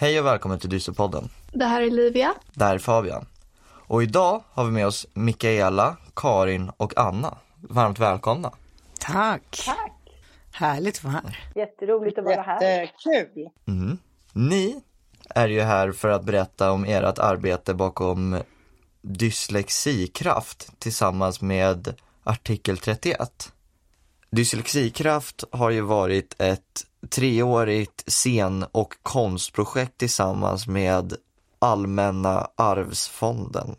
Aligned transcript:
Hej 0.00 0.20
och 0.20 0.26
välkommen 0.26 0.58
till 0.58 0.70
Dysterpodden. 0.70 1.28
Det 1.52 1.64
här 1.64 1.82
är 1.82 1.90
Livia. 1.90 2.34
Det 2.54 2.64
här 2.64 2.74
är 2.74 2.78
Fabian. 2.78 3.26
Och 3.64 4.02
idag 4.02 4.42
har 4.50 4.64
vi 4.64 4.70
med 4.70 4.86
oss 4.86 5.06
Mikaela, 5.14 5.96
Karin 6.16 6.70
och 6.76 6.98
Anna. 6.98 7.38
Varmt 7.60 7.98
välkomna. 7.98 8.52
Tack. 9.00 9.62
Tack. 9.64 9.92
Härligt 10.52 10.96
att 10.96 11.04
vara 11.04 11.12
här. 11.12 11.50
Jätteroligt 11.54 12.18
att 12.18 12.24
vara 12.24 12.42
här. 12.42 12.80
Jättekul. 12.80 13.48
Mm. 13.68 13.98
Ni 14.32 14.80
är 15.30 15.48
ju 15.48 15.60
här 15.60 15.92
för 15.92 16.08
att 16.08 16.24
berätta 16.24 16.72
om 16.72 16.84
ert 16.84 17.18
arbete 17.18 17.74
bakom 17.74 18.42
Dyslexikraft 19.02 20.72
tillsammans 20.78 21.40
med 21.40 21.94
artikel 22.24 22.78
31. 22.78 23.52
Dyslexikraft 24.30 25.44
har 25.52 25.70
ju 25.70 25.80
varit 25.80 26.34
ett 26.38 26.84
treårigt 27.10 28.04
scen 28.06 28.64
och 28.72 28.94
konstprojekt 29.02 29.98
tillsammans 29.98 30.66
med 30.66 31.14
Allmänna 31.58 32.48
arvsfonden. 32.56 33.76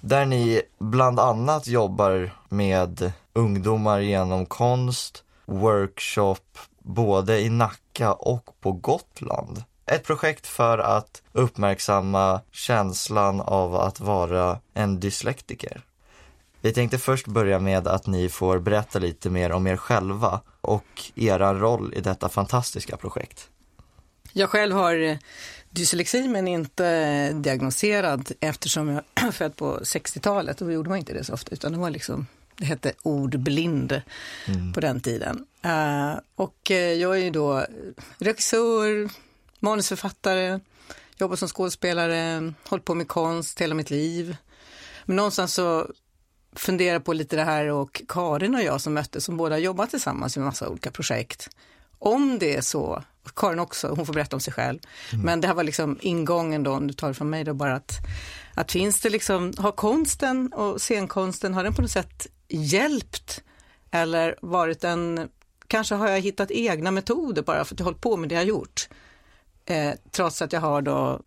Där 0.00 0.26
ni 0.26 0.62
bland 0.78 1.20
annat 1.20 1.66
jobbar 1.66 2.30
med 2.48 3.12
ungdomar 3.32 4.00
genom 4.00 4.46
konst, 4.46 5.24
workshop, 5.46 6.58
både 6.78 7.40
i 7.40 7.50
Nacka 7.50 8.12
och 8.12 8.60
på 8.60 8.72
Gotland. 8.72 9.62
Ett 9.86 10.04
projekt 10.04 10.46
för 10.46 10.78
att 10.78 11.22
uppmärksamma 11.32 12.40
känslan 12.50 13.40
av 13.40 13.76
att 13.76 14.00
vara 14.00 14.58
en 14.74 15.00
dyslektiker. 15.00 15.84
Vi 16.64 16.72
tänkte 16.72 16.98
först 16.98 17.26
börja 17.26 17.58
med 17.58 17.88
att 17.88 18.06
ni 18.06 18.28
får 18.28 18.58
berätta 18.58 18.98
lite 18.98 19.30
mer 19.30 19.52
om 19.52 19.66
er 19.66 19.76
själva 19.76 20.40
och 20.60 21.12
er 21.14 21.38
roll 21.38 21.94
i 21.94 22.00
detta 22.00 22.28
fantastiska 22.28 22.96
projekt. 22.96 23.48
Jag 24.32 24.50
själv 24.50 24.76
har 24.76 25.18
dyslexi 25.70 26.28
men 26.28 26.48
inte 26.48 27.32
diagnoserad 27.32 28.32
eftersom 28.40 28.88
jag 28.88 29.34
född 29.34 29.56
på 29.56 29.78
60-talet 29.78 30.60
och 30.60 30.66
då 30.66 30.72
gjorde 30.72 30.88
man 30.88 30.98
inte 30.98 31.12
det 31.12 31.24
så 31.24 31.32
ofta 31.32 31.52
utan 31.52 31.72
det 31.72 31.78
var 31.78 31.90
liksom 31.90 32.26
det 32.56 32.64
hette 32.64 32.92
ordblind 33.02 34.02
mm. 34.46 34.72
på 34.72 34.80
den 34.80 35.00
tiden. 35.00 35.46
Uh, 35.64 36.18
och 36.34 36.70
jag 36.70 37.16
är 37.16 37.24
ju 37.24 37.30
då 37.30 37.66
regissör, 38.18 39.10
manusförfattare, 39.58 40.60
jobbat 41.18 41.38
som 41.38 41.48
skådespelare, 41.48 42.52
hållit 42.68 42.84
på 42.84 42.94
med 42.94 43.08
konst 43.08 43.60
hela 43.60 43.74
mitt 43.74 43.90
liv. 43.90 44.36
Men 45.04 45.16
någonstans 45.16 45.54
så 45.54 45.86
funderar 46.56 47.00
på 47.00 47.12
lite 47.12 47.36
det 47.36 47.44
här 47.44 47.66
och 47.66 48.02
Karin 48.08 48.54
och 48.54 48.62
jag 48.62 48.80
som 48.80 48.94
möttes, 48.94 49.24
som 49.24 49.36
båda 49.36 49.58
jobbat 49.58 49.90
tillsammans 49.90 50.36
i 50.36 50.40
massa 50.40 50.68
olika 50.68 50.90
projekt. 50.90 51.48
Om 51.98 52.38
det 52.38 52.56
är 52.56 52.60
så, 52.60 53.02
Karin 53.36 53.58
också, 53.58 53.88
hon 53.88 54.06
får 54.06 54.14
berätta 54.14 54.36
om 54.36 54.40
sig 54.40 54.52
själv, 54.52 54.78
mm. 55.12 55.24
men 55.24 55.40
det 55.40 55.46
här 55.46 55.54
var 55.54 55.64
liksom 55.64 55.98
ingången 56.00 56.62
då, 56.62 56.72
om 56.72 56.86
du 56.86 56.94
tar 56.94 57.08
det 57.08 57.14
från 57.14 57.30
mig 57.30 57.44
då, 57.44 57.54
bara 57.54 57.74
att, 57.74 57.92
att 58.54 58.72
finns 58.72 59.00
det 59.00 59.10
liksom, 59.10 59.52
har 59.58 59.72
konsten 59.72 60.52
och 60.52 60.80
scenkonsten, 60.80 61.54
har 61.54 61.64
den 61.64 61.74
på 61.74 61.82
något 61.82 61.90
sätt 61.90 62.26
hjälpt 62.48 63.42
eller 63.90 64.36
varit 64.42 64.84
en, 64.84 65.28
kanske 65.66 65.94
har 65.94 66.08
jag 66.08 66.20
hittat 66.20 66.50
egna 66.50 66.90
metoder 66.90 67.42
bara 67.42 67.64
för 67.64 67.74
att 67.74 67.80
jag 67.80 67.84
hållit 67.84 68.00
på 68.00 68.16
med 68.16 68.28
det 68.28 68.34
jag 68.34 68.44
gjort. 68.44 68.88
Eh, 69.66 69.92
trots 70.10 70.42
att 70.42 70.52
jag 70.52 70.60
har 70.60 70.82
då 70.82 71.20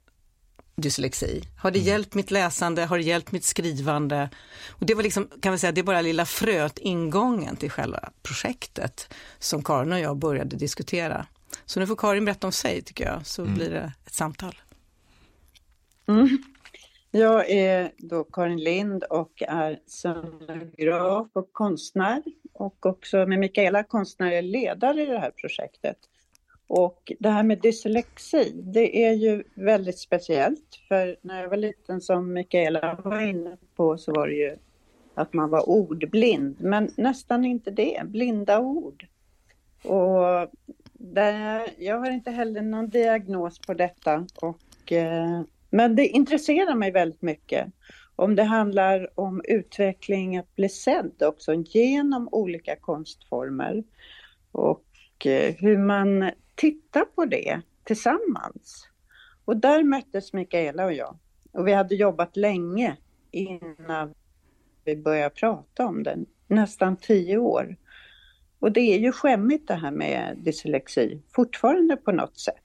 dyslexi? 0.82 1.42
Har 1.58 1.72
det 1.72 1.80
mm. 1.80 1.88
hjälpt 1.88 2.14
mitt 2.14 2.32
läsande? 2.32 2.86
Har 2.86 2.98
det 2.98 3.04
hjälpt 3.04 3.32
mitt 3.32 3.44
skrivande? 3.44 4.30
Och 4.70 4.86
det 4.86 4.94
var 4.94 5.04
liksom, 5.04 5.28
kan 5.42 5.52
vi 5.52 5.58
säga, 5.58 5.72
det 5.72 5.82
är 5.82 5.84
bara 5.84 6.02
lilla 6.02 6.26
fröet, 6.26 6.78
ingången 6.78 7.56
till 7.56 7.72
själva 7.72 8.10
projektet 8.24 9.14
som 9.40 9.64
Karin 9.64 9.92
och 9.92 10.00
jag 10.00 10.18
började 10.18 10.56
diskutera. 10.56 11.26
Så 11.66 11.80
nu 11.80 11.88
får 11.88 11.96
Karin 11.96 12.26
berätta 12.26 12.48
om 12.48 12.54
sig 12.54 12.82
tycker 12.82 13.06
jag, 13.06 13.26
så 13.26 13.42
mm. 13.42 13.54
blir 13.54 13.70
det 13.70 13.94
ett 14.06 14.14
samtal. 14.14 14.56
Mm. 16.08 16.38
Jag 17.12 17.50
är 17.50 17.92
då 17.98 18.24
Karin 18.24 18.64
Lind 18.64 19.04
och 19.04 19.44
är 19.48 19.80
scenograf 19.88 21.28
och 21.34 21.54
konstnär 21.54 22.24
och 22.54 22.86
också 22.86 23.26
med 23.26 23.40
Mikaela 23.40 23.84
konstnärlig 23.84 24.44
ledare 24.44 25.02
i 25.02 25.06
det 25.06 25.20
här 25.20 25.32
projektet. 25.32 25.98
Och 26.68 27.12
det 27.20 27.30
här 27.30 27.44
med 27.44 27.62
dyslexi, 27.62 28.52
det 28.56 29.06
är 29.06 29.14
ju 29.14 29.44
väldigt 29.54 30.00
speciellt. 30.00 30.80
För 30.88 31.18
när 31.22 31.42
jag 31.42 31.50
var 31.50 31.58
liten, 31.58 32.02
som 32.02 32.34
Mikaela 32.34 33.00
var 33.04 33.22
inne 33.22 33.58
på, 33.76 33.98
så 33.98 34.14
var 34.14 34.28
det 34.28 34.34
ju 34.34 34.58
att 35.14 35.34
man 35.34 35.50
var 35.50 35.70
ordblind. 35.70 36.56
Men 36.60 36.92
nästan 36.98 37.46
inte 37.46 37.72
det, 37.72 38.02
blinda 38.06 38.60
ord. 38.60 39.06
Och 39.84 40.52
där, 40.94 41.70
jag 41.78 42.00
har 42.00 42.12
inte 42.12 42.32
heller 42.32 42.62
någon 42.62 42.90
diagnos 42.90 43.60
på 43.60 43.74
detta. 43.74 44.28
Och, 44.36 44.92
eh, 44.92 45.42
men 45.70 45.96
det 45.96 46.08
intresserar 46.08 46.76
mig 46.76 46.92
väldigt 46.92 47.22
mycket. 47.22 47.68
Om 48.16 48.36
det 48.36 48.44
handlar 48.44 49.20
om 49.20 49.42
utveckling, 49.44 50.38
att 50.38 50.56
bli 50.56 50.70
sedd 50.70 51.24
också 51.24 51.54
genom 51.54 52.30
olika 52.32 52.76
konstformer. 52.76 53.84
Och 54.52 55.26
eh, 55.26 55.56
hur 55.60 55.78
man 55.78 56.32
titta 56.58 57.06
på 57.06 57.26
det 57.26 57.62
tillsammans. 57.84 58.88
Och 59.46 59.58
där 59.58 59.84
möttes 59.84 60.34
Mikaela 60.34 60.86
och 60.86 60.94
jag. 60.94 61.18
Och 61.52 61.68
vi 61.68 61.74
hade 61.74 61.96
jobbat 61.96 62.38
länge 62.38 62.98
innan 63.32 64.14
vi 64.86 64.96
började 64.96 65.36
prata 65.36 65.86
om 65.86 66.04
det, 66.04 66.18
nästan 66.48 66.98
tio 66.98 67.38
år. 67.38 67.76
Och 68.60 68.72
det 68.72 68.82
är 68.82 69.00
ju 69.00 69.12
skämmigt 69.12 69.68
det 69.68 69.74
här 69.74 69.92
med 69.92 70.38
dyslexi, 70.38 71.22
fortfarande 71.36 71.96
på 71.96 72.12
något 72.12 72.40
sätt. 72.40 72.64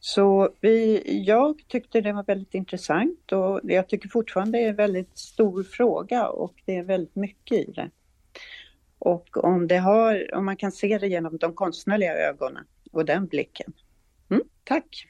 Så 0.00 0.50
vi, 0.60 1.02
jag 1.26 1.62
tyckte 1.68 2.00
det 2.00 2.12
var 2.12 2.24
väldigt 2.24 2.54
intressant 2.54 3.32
och 3.32 3.60
jag 3.62 3.88
tycker 3.88 4.08
fortfarande 4.08 4.58
det 4.58 4.64
är 4.64 4.68
en 4.68 4.76
väldigt 4.76 5.18
stor 5.18 5.62
fråga 5.62 6.28
och 6.28 6.54
det 6.64 6.76
är 6.76 6.82
väldigt 6.82 7.16
mycket 7.16 7.58
i 7.68 7.72
det. 7.72 7.90
Och 8.98 9.44
om, 9.44 9.66
det 9.66 9.78
har, 9.78 10.34
om 10.34 10.44
man 10.44 10.56
kan 10.56 10.72
se 10.72 10.98
det 10.98 11.08
genom 11.08 11.36
de 11.36 11.54
konstnärliga 11.54 12.14
ögonen 12.14 12.64
och 12.96 13.04
den 13.04 13.26
blicken. 13.26 13.72
Mm, 14.30 14.42
tack! 14.64 15.06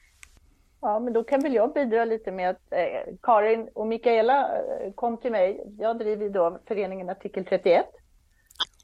Ja, 0.81 0.99
men 0.99 1.13
då 1.13 1.23
kan 1.23 1.39
väl 1.39 1.53
jag 1.53 1.73
bidra 1.73 2.05
lite 2.05 2.31
med 2.31 2.49
att 2.49 2.71
eh, 2.71 3.15
Karin 3.21 3.69
och 3.73 3.87
Mikaela 3.87 4.57
eh, 4.57 4.93
kom 4.93 5.17
till 5.17 5.31
mig. 5.31 5.73
Jag 5.79 5.99
driver 5.99 6.29
då 6.29 6.59
föreningen 6.65 7.09
Artikel 7.09 7.45
31 7.45 7.85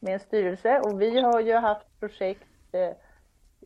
med 0.02 0.14
en 0.14 0.20
styrelse 0.20 0.80
och 0.80 1.02
vi 1.02 1.20
har 1.20 1.40
ju 1.40 1.54
haft 1.54 2.00
projekt 2.00 2.48
eh, 2.72 2.90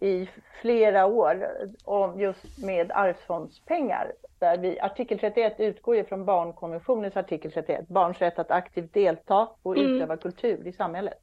i 0.01 0.29
flera 0.61 1.05
år 1.05 1.47
om 1.83 2.19
just 2.19 2.57
med 2.57 2.91
arvsfondspengar. 2.91 4.13
Där 4.39 4.57
vi, 4.57 4.79
artikel 4.79 5.19
31 5.19 5.59
utgår 5.59 5.95
ju 5.95 6.03
från 6.03 6.25
barnkonventionens 6.25 7.17
artikel 7.17 7.51
31, 7.51 7.87
barns 7.87 8.19
rätt 8.19 8.39
att 8.39 8.51
aktivt 8.51 8.93
delta 8.93 9.49
och 9.61 9.77
mm. 9.77 9.95
utöva 9.95 10.17
kultur 10.17 10.67
i 10.67 10.73
samhället. 10.73 11.21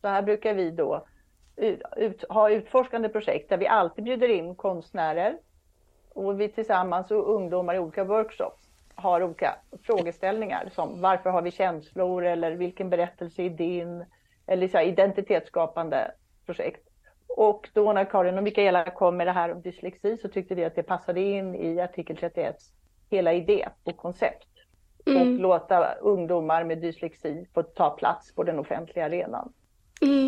Så 0.00 0.08
här 0.08 0.22
brukar 0.22 0.54
vi 0.54 0.70
då 0.70 1.06
ut, 1.96 2.24
ha 2.28 2.50
utforskande 2.50 3.08
projekt 3.08 3.48
där 3.48 3.56
vi 3.56 3.66
alltid 3.66 4.04
bjuder 4.04 4.28
in 4.28 4.54
konstnärer 4.54 5.38
och 6.14 6.40
vi 6.40 6.48
tillsammans 6.48 7.10
och 7.10 7.34
ungdomar 7.34 7.74
i 7.74 7.78
olika 7.78 8.04
workshops 8.04 8.68
har 8.94 9.22
olika 9.22 9.56
frågeställningar 9.82 10.68
som 10.72 11.00
varför 11.00 11.30
har 11.30 11.42
vi 11.42 11.50
känslor 11.50 12.24
eller 12.24 12.52
vilken 12.52 12.90
berättelse 12.90 13.42
är 13.42 13.50
din? 13.50 14.04
Eller 14.46 14.68
så 14.68 14.80
identitetsskapande 14.80 16.10
projekt. 16.46 16.88
Och 17.28 17.68
då 17.72 17.92
när 17.92 18.04
Karin 18.04 18.38
och 18.38 18.44
Mikaela 18.44 18.90
kom 18.90 19.16
med 19.16 19.26
det 19.26 19.32
här 19.32 19.52
om 19.52 19.62
dyslexi 19.62 20.16
så 20.16 20.28
tyckte 20.28 20.54
vi 20.54 20.64
att 20.64 20.74
det 20.74 20.82
passade 20.82 21.20
in 21.20 21.54
i 21.54 21.80
artikel 21.80 22.16
31 22.16 22.56
hela 23.10 23.32
idé 23.32 23.68
och 23.84 23.96
koncept. 23.96 24.48
Mm. 25.06 25.22
Och 25.22 25.40
låta 25.40 25.94
ungdomar 25.94 26.64
med 26.64 26.78
dyslexi 26.78 27.46
få 27.54 27.62
ta 27.62 27.90
plats 27.90 28.34
på 28.34 28.42
den 28.42 28.58
offentliga 28.58 29.04
arenan. 29.04 29.52
Mm. 30.02 30.25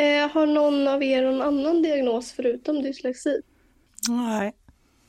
Eh, 0.00 0.30
har 0.30 0.46
någon 0.46 0.88
av 0.88 1.02
er 1.02 1.22
någon 1.22 1.42
annan 1.42 1.82
diagnos 1.82 2.32
förutom 2.32 2.82
dyslexi? 2.82 3.40
Nej, 4.08 4.52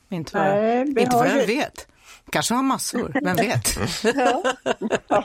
inte 0.08 0.38
vad, 0.38 0.46
Nej, 0.46 0.80
inte 0.80 1.16
vad 1.16 1.28
jag 1.28 1.46
vet. 1.46 1.88
Kanske 2.30 2.54
har 2.54 2.62
massor, 2.62 3.20
vem 3.24 3.36
vet? 3.36 3.76
ja. 4.16 4.42
ja, 5.08 5.24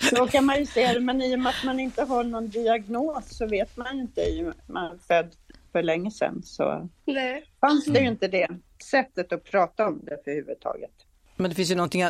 så 0.00 0.26
kan 0.26 0.44
man 0.44 0.58
ju 0.58 0.66
se 0.66 0.92
det, 0.92 1.00
men 1.00 1.22
i 1.22 1.34
och 1.34 1.38
med 1.38 1.50
att 1.50 1.64
man 1.64 1.80
inte 1.80 2.02
har 2.02 2.24
någon 2.24 2.48
diagnos 2.48 3.36
så 3.36 3.46
vet 3.46 3.76
man 3.76 3.98
inte 4.00 4.20
i 4.20 4.52
man 4.66 4.92
är 4.92 4.98
född 5.08 5.32
för 5.72 5.82
länge 5.82 6.10
sedan 6.10 6.42
så 6.44 6.88
Nej. 7.04 7.44
fanns 7.60 7.84
det 7.84 7.90
ju 7.90 7.98
mm. 7.98 8.12
inte 8.12 8.28
det 8.28 8.48
sättet 8.84 9.32
att 9.32 9.44
prata 9.44 9.86
om 9.86 10.00
det 10.02 10.24
för 10.24 10.30
huvudtaget. 10.30 10.90
Men 11.36 11.50
det 11.50 11.54
finns 11.54 11.70
ju 11.70 11.74
någonting 11.74 12.04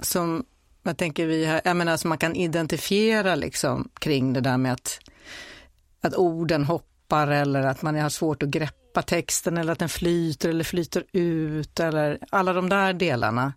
som 0.00 0.44
jag 0.82 0.96
tänker 0.96 1.26
vi 1.26 1.44
här, 1.44 1.60
jag 1.64 1.76
menar 1.76 1.96
som 1.96 2.08
man 2.08 2.18
kan 2.18 2.36
identifiera 2.36 3.34
liksom 3.34 3.88
kring 4.00 4.32
det 4.32 4.40
där 4.40 4.58
med 4.58 4.72
att 4.72 4.98
att 6.02 6.14
orden 6.14 6.64
hoppar 6.64 7.28
eller 7.28 7.62
att 7.62 7.82
man 7.82 7.98
har 7.98 8.08
svårt 8.08 8.42
att 8.42 8.48
greppa 8.48 9.02
texten 9.02 9.56
eller 9.58 9.72
att 9.72 9.78
den 9.78 9.88
flyter 9.88 10.48
eller 10.48 10.64
flyter 10.64 11.04
ut 11.12 11.80
eller 11.80 12.18
alla 12.30 12.52
de 12.52 12.68
där 12.68 12.92
delarna. 12.92 13.52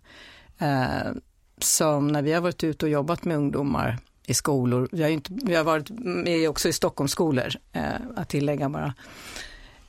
Eh, 0.58 1.12
som 1.58 2.08
när 2.08 2.22
vi 2.22 2.32
har 2.32 2.40
varit 2.40 2.64
ute 2.64 2.86
och 2.86 2.90
jobbat 2.90 3.24
med 3.24 3.36
ungdomar 3.36 3.98
i 4.26 4.34
skolor, 4.34 4.88
vi 4.92 5.02
har, 5.02 5.10
inte, 5.10 5.30
vi 5.44 5.54
har 5.54 5.64
varit 5.64 5.90
med 5.98 6.48
också 6.48 6.68
i 6.68 6.72
Stockholmsskolor, 6.72 7.48
eh, 7.72 7.82
att 8.16 8.28
tillägga 8.28 8.68
bara. 8.68 8.94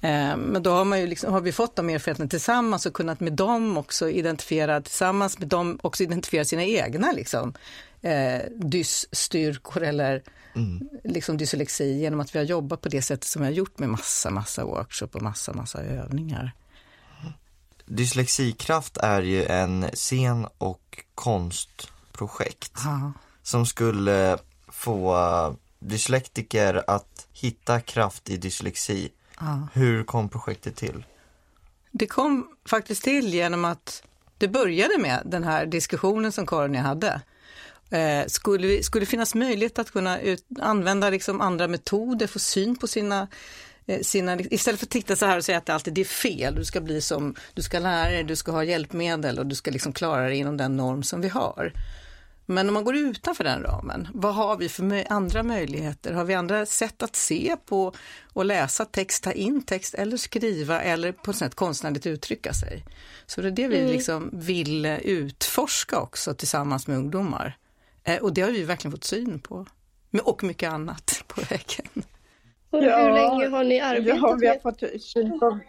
Eh, 0.01 0.37
men 0.37 0.63
då 0.63 0.71
har, 0.71 0.85
man 0.85 0.99
ju 0.99 1.07
liksom, 1.07 1.33
har 1.33 1.41
vi 1.41 1.51
fått 1.51 1.75
de 1.75 1.89
erfarenheterna 1.89 2.29
tillsammans 2.29 2.85
och 2.85 2.93
kunnat 2.93 3.19
med 3.19 3.33
dem 3.33 3.77
också 3.77 4.09
identifiera, 4.09 4.81
tillsammans 4.81 5.39
med 5.39 5.47
dem 5.47 5.79
också 5.81 6.03
identifiera 6.03 6.45
sina 6.45 6.63
egna 6.63 7.11
liksom, 7.11 7.53
eh, 8.01 8.41
dysstyrkor 8.55 9.83
eller 9.83 10.23
mm. 10.55 10.89
liksom 11.03 11.37
dyslexi 11.37 11.99
genom 11.99 12.19
att 12.19 12.35
vi 12.35 12.39
har 12.39 12.45
jobbat 12.45 12.81
på 12.81 12.89
det 12.89 13.01
sättet 13.01 13.23
som 13.23 13.41
vi 13.41 13.47
har 13.47 13.53
gjort 13.53 13.79
med 13.79 13.89
massa, 13.89 14.29
massa 14.29 14.65
workshop 14.65 15.09
och 15.13 15.21
massa, 15.21 15.53
massa 15.53 15.81
övningar. 15.81 16.51
Dyslexikraft 17.85 18.97
är 18.97 19.21
ju 19.21 19.45
en 19.45 19.85
scen 19.93 20.47
och 20.57 21.03
konstprojekt 21.15 22.77
Aha. 22.85 23.13
som 23.43 23.65
skulle 23.65 24.37
få 24.67 25.55
dyslektiker 25.79 26.83
att 26.87 27.27
hitta 27.33 27.81
kraft 27.81 28.29
i 28.29 28.37
dyslexi. 28.37 29.11
Ja. 29.39 29.67
Hur 29.73 30.03
kom 30.03 30.29
projektet 30.29 30.75
till? 30.75 31.05
Det 31.91 32.07
kom 32.07 32.47
faktiskt 32.65 33.03
till 33.03 33.33
genom 33.33 33.65
att 33.65 34.03
det 34.37 34.47
började 34.47 34.97
med 34.97 35.21
den 35.25 35.43
här 35.43 35.65
diskussionen 35.65 36.31
som 36.31 36.45
Karin 36.45 36.71
och 36.71 36.77
jag 36.77 36.83
hade. 36.83 37.21
Eh, 37.91 38.25
skulle, 38.27 38.67
vi, 38.67 38.83
skulle 38.83 39.01
det 39.01 39.09
finnas 39.09 39.35
möjlighet 39.35 39.79
att 39.79 39.91
kunna 39.91 40.21
ut, 40.21 40.45
använda 40.59 41.09
liksom 41.09 41.41
andra 41.41 41.67
metoder, 41.67 42.27
få 42.27 42.39
syn 42.39 42.75
på 42.75 42.87
sina 42.87 43.27
eh, 43.85 44.01
sina, 44.01 44.39
istället 44.39 44.79
för 44.79 44.85
att 44.85 44.91
titta 44.91 45.15
så 45.15 45.25
här 45.25 45.37
och 45.37 45.45
säga 45.45 45.57
att 45.57 45.65
det 45.65 45.73
alltid 45.73 45.97
är 45.97 46.03
fel, 46.03 46.55
du 46.55 46.65
ska 46.65 46.81
bli 46.81 47.01
som, 47.01 47.35
du 47.53 47.61
ska 47.61 47.79
lära 47.79 48.09
dig, 48.09 48.23
du 48.23 48.35
ska 48.35 48.51
ha 48.51 48.63
hjälpmedel 48.63 49.39
och 49.39 49.45
du 49.45 49.55
ska 49.55 49.71
liksom 49.71 49.93
klara 49.93 50.27
dig 50.27 50.37
inom 50.37 50.57
den 50.57 50.77
norm 50.77 51.03
som 51.03 51.21
vi 51.21 51.29
har. 51.29 51.73
Men 52.49 52.67
om 52.67 52.73
man 52.73 52.83
går 52.83 52.95
utanför 52.95 53.43
den 53.43 53.63
ramen, 53.63 54.07
vad 54.13 54.35
har 54.35 54.57
vi 54.57 54.69
för 54.69 55.11
andra 55.11 55.43
möjligheter? 55.43 56.13
Har 56.13 56.23
vi 56.23 56.33
andra 56.33 56.65
sätt 56.65 57.03
att 57.03 57.15
se 57.15 57.55
på 57.65 57.93
och 58.33 58.45
läsa 58.45 58.85
text, 58.85 59.23
ta 59.23 59.31
in 59.31 59.61
text 59.61 59.93
eller 59.93 60.17
skriva 60.17 60.81
eller 60.81 61.11
på 61.11 61.31
ett 61.31 61.37
sätt 61.37 61.55
konstnärligt 61.55 62.05
uttrycka 62.05 62.53
sig? 62.53 62.85
Så 63.25 63.41
det 63.41 63.47
är 63.47 63.51
det 63.51 63.67
vi 63.67 63.79
mm. 63.79 63.91
liksom 63.91 64.29
vill 64.33 64.85
utforska 64.85 65.99
också 65.99 66.33
tillsammans 66.33 66.87
med 66.87 66.97
ungdomar. 66.97 67.57
Eh, 68.07 68.23
och 68.23 68.33
det 68.33 68.41
har 68.41 68.51
vi 68.51 68.63
verkligen 68.63 68.91
fått 68.91 69.03
syn 69.03 69.39
på. 69.39 69.65
Och 70.23 70.43
mycket 70.43 70.71
annat 70.71 71.23
på 71.27 71.41
vägen. 71.41 72.03
Och 72.69 72.81
hur 72.81 72.89
ja, 72.89 73.09
länge 73.09 73.47
har 73.47 73.63
ni 73.63 73.79
arbetat 73.79 74.21
ja, 74.21 74.37
vi 74.41 74.47
har 74.47 74.59
fått 74.59 75.01
syn 75.01 75.39
på 75.39 75.59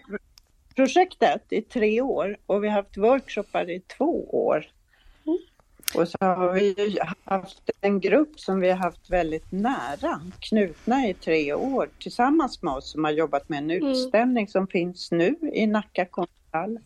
projektet 0.75 1.43
i 1.51 1.63
tre 1.63 2.01
år 2.01 2.37
och 2.47 2.65
vi 2.65 2.69
har 2.69 2.77
haft 2.77 2.97
workshoppar 2.97 3.71
i 3.71 3.81
två 3.81 4.29
år. 4.47 4.67
Och 5.95 6.09
så 6.09 6.19
har 6.21 6.53
vi 6.53 6.99
haft 7.25 7.71
en 7.81 8.01
grupp 8.01 8.41
som 8.41 8.61
vi 8.61 8.69
har 8.71 8.77
haft 8.77 9.11
väldigt 9.11 9.53
nära, 9.53 10.21
knutna 10.41 11.09
i 11.09 11.15
tre 11.15 11.55
år 11.55 11.89
tillsammans 12.01 12.63
med 12.63 12.75
oss 12.75 12.91
som 12.91 13.05
har 13.05 13.11
jobbat 13.11 13.49
med 13.49 13.59
en 13.59 13.71
mm. 13.71 13.87
utställning 13.87 14.43
mm. 14.43 14.49
som 14.49 14.67
finns 14.67 15.11
nu 15.11 15.37
i 15.53 15.67
Nacka 15.67 16.05
konsthall. 16.05 16.79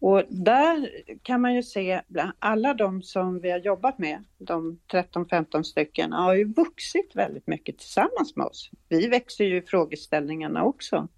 Och 0.00 0.22
där 0.28 0.90
kan 1.22 1.40
man 1.40 1.54
ju 1.54 1.62
se, 1.62 2.00
alla 2.38 2.74
de 2.74 3.02
som 3.02 3.40
vi 3.40 3.50
har 3.50 3.58
jobbat 3.58 3.98
med, 3.98 4.24
de 4.38 4.78
13-15 4.92 5.62
stycken, 5.62 6.12
har 6.12 6.34
ju 6.34 6.44
vuxit 6.44 7.10
väldigt 7.14 7.46
mycket 7.46 7.78
tillsammans 7.78 8.36
med 8.36 8.46
oss. 8.46 8.70
Vi 8.88 9.08
växer 9.08 9.44
ju 9.44 9.56
i 9.56 9.62
frågeställningarna 9.62 10.64
också. 10.64 11.08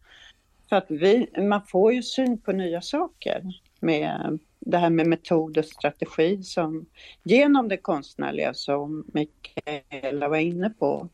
För 0.68 0.76
att 0.76 0.86
vi, 0.88 1.30
man 1.38 1.62
får 1.66 1.92
ju 1.92 2.02
syn 2.02 2.40
på 2.40 2.52
nya 2.52 2.80
saker 2.80 3.42
med 3.80 4.38
det 4.58 4.78
här 4.78 4.90
med 4.90 5.06
metod 5.06 5.58
och 5.58 5.64
strategi 5.64 6.42
som 6.42 6.86
genom 7.22 7.68
det 7.68 7.76
konstnärliga 7.76 8.54
som 8.54 9.04
Mikaela 9.12 10.28
var 10.28 10.36
inne 10.36 10.70
på. 10.70 11.08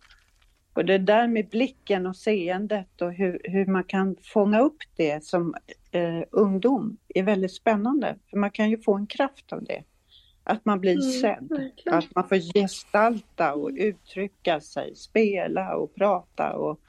Och 0.74 0.84
det 0.84 0.98
där 0.98 1.28
med 1.28 1.48
blicken 1.48 2.06
och 2.06 2.16
seendet 2.16 3.02
och 3.02 3.12
hur, 3.12 3.40
hur 3.44 3.66
man 3.66 3.84
kan 3.84 4.16
fånga 4.22 4.60
upp 4.60 4.76
det 4.96 5.24
som 5.24 5.54
eh, 5.90 6.22
ungdom 6.30 6.96
är 7.08 7.22
väldigt 7.22 7.54
spännande. 7.54 8.16
För 8.30 8.36
man 8.36 8.50
kan 8.50 8.70
ju 8.70 8.78
få 8.78 8.94
en 8.94 9.06
kraft 9.06 9.52
av 9.52 9.64
det. 9.64 9.82
Att 10.44 10.64
man 10.64 10.80
blir 10.80 10.92
mm, 10.92 11.02
sedd, 11.02 11.46
verkligen. 11.50 11.98
att 11.98 12.14
man 12.14 12.28
får 12.28 12.52
gestalta 12.54 13.54
och 13.54 13.70
uttrycka 13.74 14.60
sig, 14.60 14.96
spela 14.96 15.76
och 15.76 15.94
prata 15.94 16.52
och 16.52 16.80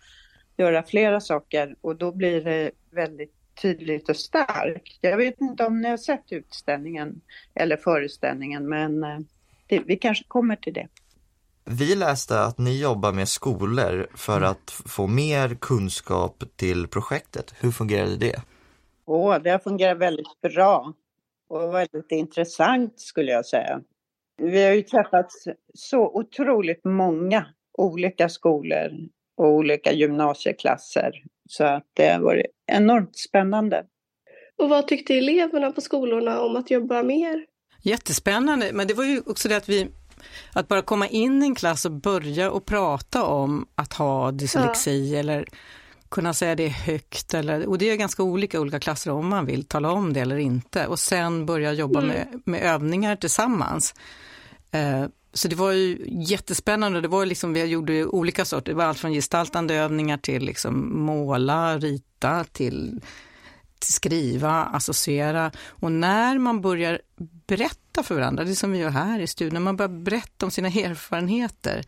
göra 0.58 0.84
flera 0.84 1.22
saker 1.22 1.76
och 1.82 1.96
då 1.96 2.12
blir 2.12 2.42
det 2.42 2.72
väldigt 2.92 3.34
tydligt 3.62 4.10
och 4.10 4.18
starkt. 4.18 4.98
Jag 5.02 5.18
vet 5.18 5.42
inte 5.42 5.66
om 5.66 5.82
ni 5.82 5.90
har 5.90 5.98
sett 5.98 6.32
utställningen 6.32 7.22
eller 7.54 7.78
föreställningen 7.78 8.70
men 8.70 9.04
eh, 9.04 9.20
det, 9.68 9.80
vi 9.80 9.98
kanske 9.98 10.24
kommer 10.28 10.56
till 10.56 10.74
det. 10.74 10.88
Vi 11.68 11.96
läste 11.96 12.42
att 12.42 12.58
ni 12.58 12.82
jobbar 12.82 13.12
med 13.12 13.28
skolor 13.28 14.08
för 14.16 14.38
mm. 14.38 14.50
att 14.50 14.72
få 14.86 15.08
mer 15.08 15.56
kunskap 15.56 16.44
till 16.56 16.88
projektet. 16.88 17.54
Hur 17.60 17.72
fungerade 17.72 18.16
det? 18.18 18.42
Åh, 19.06 19.38
det 19.44 19.50
har 19.50 19.60
fungerat 19.60 19.98
väldigt 19.98 20.42
bra 20.42 20.94
och 21.50 21.74
väldigt 21.74 22.12
intressant 22.12 23.00
skulle 23.00 23.32
jag 23.32 23.46
säga. 23.46 23.82
Vi 24.38 24.66
har 24.66 24.74
ju 24.74 24.82
träffat 24.82 25.32
så 25.74 26.08
otroligt 26.08 26.86
många 26.86 27.46
olika 27.78 28.30
skolor 28.30 28.92
och 29.38 29.48
olika 29.48 29.92
gymnasieklasser. 29.92 31.12
Så 31.50 31.64
att 31.64 31.86
det 31.94 32.10
har 32.10 32.20
varit 32.20 32.46
enormt 32.72 33.18
spännande. 33.18 33.86
Och 34.58 34.70
vad 34.70 34.88
tyckte 34.88 35.14
eleverna 35.14 35.72
på 35.72 35.82
skolorna 35.82 36.42
om 36.42 36.56
att 36.56 36.72
jobba 36.72 37.04
mer? 37.04 37.46
Jättespännande, 37.82 38.70
men 38.74 38.88
det 38.88 38.94
var 38.94 39.04
ju 39.04 39.22
också 39.26 39.50
det 39.50 39.58
att 39.58 39.70
vi 39.70 39.88
att 40.54 40.68
bara 40.68 40.82
komma 40.82 41.08
in 41.08 41.44
i 41.44 41.46
en 41.46 41.56
klass 41.56 41.86
och 41.86 41.92
börja 41.92 42.52
och 42.52 42.66
prata 42.66 43.24
om 43.24 43.66
att 43.76 43.94
ha 43.94 44.32
dyslexi 44.32 45.14
ja. 45.14 45.20
eller 45.20 45.46
kunna 46.10 46.34
säga 46.34 46.56
det 46.56 46.68
högt. 46.68 47.34
Eller, 47.34 47.66
och 47.68 47.78
det 47.78 47.90
är 47.90 47.96
ganska 47.96 48.24
olika 48.24 48.60
olika 48.60 48.80
klasser 48.80 49.12
om 49.12 49.28
man 49.28 49.46
vill 49.46 49.66
tala 49.66 49.92
om 49.92 50.14
det 50.14 50.20
eller 50.20 50.38
inte. 50.38 50.88
Och 50.88 51.00
sen 51.00 51.46
börja 51.46 51.74
jobba 51.74 52.00
mm. 52.00 52.16
med, 52.16 52.42
med 52.46 52.62
övningar 52.62 53.16
tillsammans. 53.16 53.94
Eh, 54.72 55.06
så 55.34 55.48
det 55.48 55.56
var 55.56 55.72
ju 55.72 56.06
jättespännande. 56.08 57.02
Det 57.02 57.08
var 57.08 57.26
liksom, 57.26 57.54
vi 57.54 57.64
gjorde 57.64 58.06
olika 58.06 58.46
sorter. 58.46 58.72
Det 58.72 58.78
var 58.78 58.86
allt 58.86 59.00
från 59.00 59.14
gestaltande 59.14 59.74
övningar 59.76 60.18
till 60.18 60.46
liksom 60.46 61.00
måla, 61.06 61.78
rita, 61.78 62.44
till, 62.44 62.52
till 62.52 63.02
skriva, 63.94 64.64
associera. 64.66 65.52
Och 65.68 65.92
när 65.92 66.38
man 66.38 66.62
börjar 66.62 67.02
berätta 67.48 68.04
för 68.04 68.16
varandra, 68.16 68.44
det 68.44 68.56
som 68.56 68.72
vi 68.72 68.78
gör 68.78 68.90
här 68.90 69.20
i 69.20 69.28
studion, 69.28 69.54
när 69.54 69.62
man 69.62 69.76
börjar 69.78 69.90
berätta 69.90 70.46
om 70.46 70.52
sina 70.52 70.68
erfarenheter, 70.76 71.84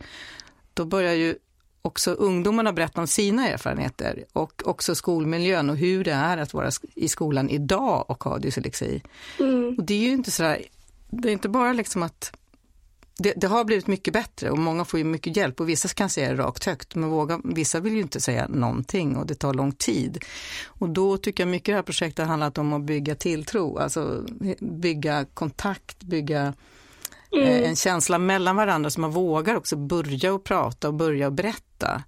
då 0.74 0.84
börjar 0.84 1.14
ju 1.14 1.34
också 1.82 2.10
ungdomarna 2.10 2.72
berätta 2.72 3.00
om 3.00 3.06
sina 3.06 3.48
erfarenheter 3.48 4.24
och 4.32 4.62
också 4.66 4.94
skolmiljön 4.94 5.70
och 5.70 5.76
hur 5.76 6.04
det 6.04 6.12
är 6.12 6.38
att 6.38 6.54
vara 6.54 6.70
i 6.94 7.08
skolan 7.08 7.50
idag 7.50 8.04
och 8.10 8.24
ha 8.24 8.38
dyslexi. 8.38 9.02
Mm. 9.38 9.74
Och 9.78 9.84
det 9.84 9.94
är 9.94 9.98
ju 9.98 10.12
inte 10.12 10.30
sådär, 10.30 10.62
det 11.10 11.28
är 11.28 11.32
inte 11.32 11.48
bara 11.48 11.72
liksom 11.72 12.02
att 12.02 12.32
det, 13.18 13.32
det, 13.36 13.46
har 13.46 13.64
blivit 13.64 13.86
mycket 13.86 14.14
bättre 14.14 14.50
och 14.50 14.58
många 14.58 14.84
får 14.84 14.98
ju 14.98 15.04
mycket 15.04 15.36
hjälp 15.36 15.60
och 15.60 15.68
vissa 15.68 15.88
kan 15.88 16.10
säga 16.10 16.28
det 16.28 16.42
rakt 16.42 16.64
högt 16.64 16.94
men 16.94 17.08
våga, 17.08 17.40
vissa 17.44 17.80
vill 17.80 17.92
ju 17.92 18.00
inte 18.00 18.20
säga 18.20 18.48
någonting 18.48 19.16
och 19.16 19.26
det 19.26 19.34
tar 19.34 19.54
lång 19.54 19.72
tid. 19.72 20.24
Och 20.66 20.88
då 20.88 21.16
tycker 21.16 21.42
jag 21.42 21.50
mycket 21.50 21.72
det 21.72 21.74
här 21.74 21.82
projektet 21.82 22.18
har 22.24 22.30
handlat 22.30 22.58
om 22.58 22.72
att 22.72 22.82
bygga 22.82 23.14
tilltro, 23.14 23.78
alltså 23.78 24.24
bygga 24.60 25.24
kontakt, 25.34 26.02
bygga 26.02 26.54
eh, 27.32 27.48
mm. 27.48 27.64
en 27.64 27.76
känsla 27.76 28.18
mellan 28.18 28.56
varandra 28.56 28.90
så 28.90 29.00
man 29.00 29.10
vågar 29.10 29.54
också 29.54 29.76
börja 29.76 30.32
och 30.32 30.44
prata 30.44 30.88
och 30.88 30.94
börja 30.94 31.26
och 31.26 31.32
berätta. 31.32 32.02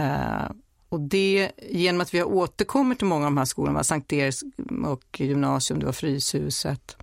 Uh, 0.00 0.50
och 0.88 1.00
det, 1.00 1.50
genom 1.70 2.00
att 2.00 2.14
vi 2.14 2.18
har 2.18 2.26
återkommit 2.26 2.98
till 2.98 3.06
många 3.06 3.26
av 3.26 3.32
de 3.32 3.38
här 3.38 3.44
skolorna, 3.44 3.84
Sankt 3.84 4.12
Eriks 4.12 4.42
och 4.86 5.20
gymnasium, 5.20 5.80
det 5.80 5.86
var 5.86 5.92
Fryshuset, 5.92 6.96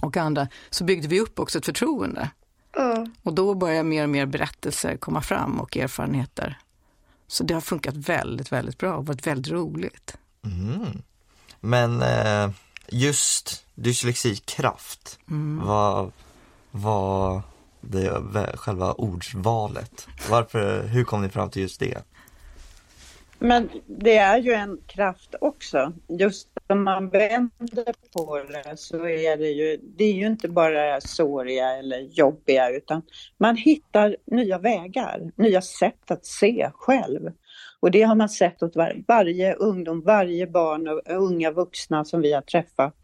och 0.00 0.16
andra, 0.16 0.48
så 0.70 0.84
byggde 0.84 1.08
vi 1.08 1.20
upp 1.20 1.38
också 1.38 1.58
ett 1.58 1.66
förtroende. 1.66 2.30
Mm. 2.76 3.14
Och 3.22 3.34
då 3.34 3.54
börjar 3.54 3.82
mer 3.82 4.02
och 4.02 4.08
mer 4.08 4.26
berättelser 4.26 4.96
komma 4.96 5.22
fram 5.22 5.60
och 5.60 5.76
erfarenheter. 5.76 6.58
Så 7.26 7.44
det 7.44 7.54
har 7.54 7.60
funkat 7.60 7.94
väldigt, 7.94 8.52
väldigt 8.52 8.78
bra 8.78 8.94
och 8.94 9.06
varit 9.06 9.26
väldigt 9.26 9.52
roligt. 9.52 10.16
Mm. 10.44 11.02
Men 11.60 12.02
eh, 12.02 12.50
just 12.88 13.66
dyslexikraft, 13.74 15.18
mm. 15.30 15.66
vad 15.66 16.12
var 16.70 17.42
det 17.80 18.56
själva 18.56 18.92
ordsvalet? 18.92 20.08
Varför, 20.30 20.86
hur 20.86 21.04
kom 21.04 21.22
ni 21.22 21.28
fram 21.28 21.50
till 21.50 21.62
just 21.62 21.80
det? 21.80 22.02
Men 23.38 23.68
det 23.86 24.16
är 24.16 24.38
ju 24.38 24.52
en 24.52 24.78
kraft 24.86 25.34
också. 25.40 25.92
Just 26.08 26.48
om 26.72 26.84
man 26.84 27.08
vänder 27.08 27.94
på 28.12 28.38
det 28.38 28.76
så 28.76 29.06
är 29.06 29.36
det 29.36 29.48
ju, 29.48 29.76
det 29.76 30.04
är 30.04 30.12
ju 30.12 30.26
inte 30.26 30.48
bara 30.48 31.00
såriga 31.00 31.78
eller 31.78 31.98
jobbiga 31.98 32.70
utan 32.70 33.02
man 33.38 33.56
hittar 33.56 34.16
nya 34.26 34.58
vägar, 34.58 35.32
nya 35.36 35.62
sätt 35.62 36.10
att 36.10 36.26
se 36.26 36.70
själv. 36.74 37.32
Och 37.80 37.90
det 37.90 38.02
har 38.02 38.14
man 38.14 38.28
sett 38.28 38.62
åt 38.62 38.76
var, 38.76 39.04
varje 39.08 39.54
ungdom, 39.54 40.00
varje 40.00 40.46
barn 40.46 40.88
och 40.88 41.00
unga 41.06 41.50
vuxna 41.50 42.04
som 42.04 42.20
vi 42.20 42.32
har 42.32 42.42
träffat. 42.42 42.96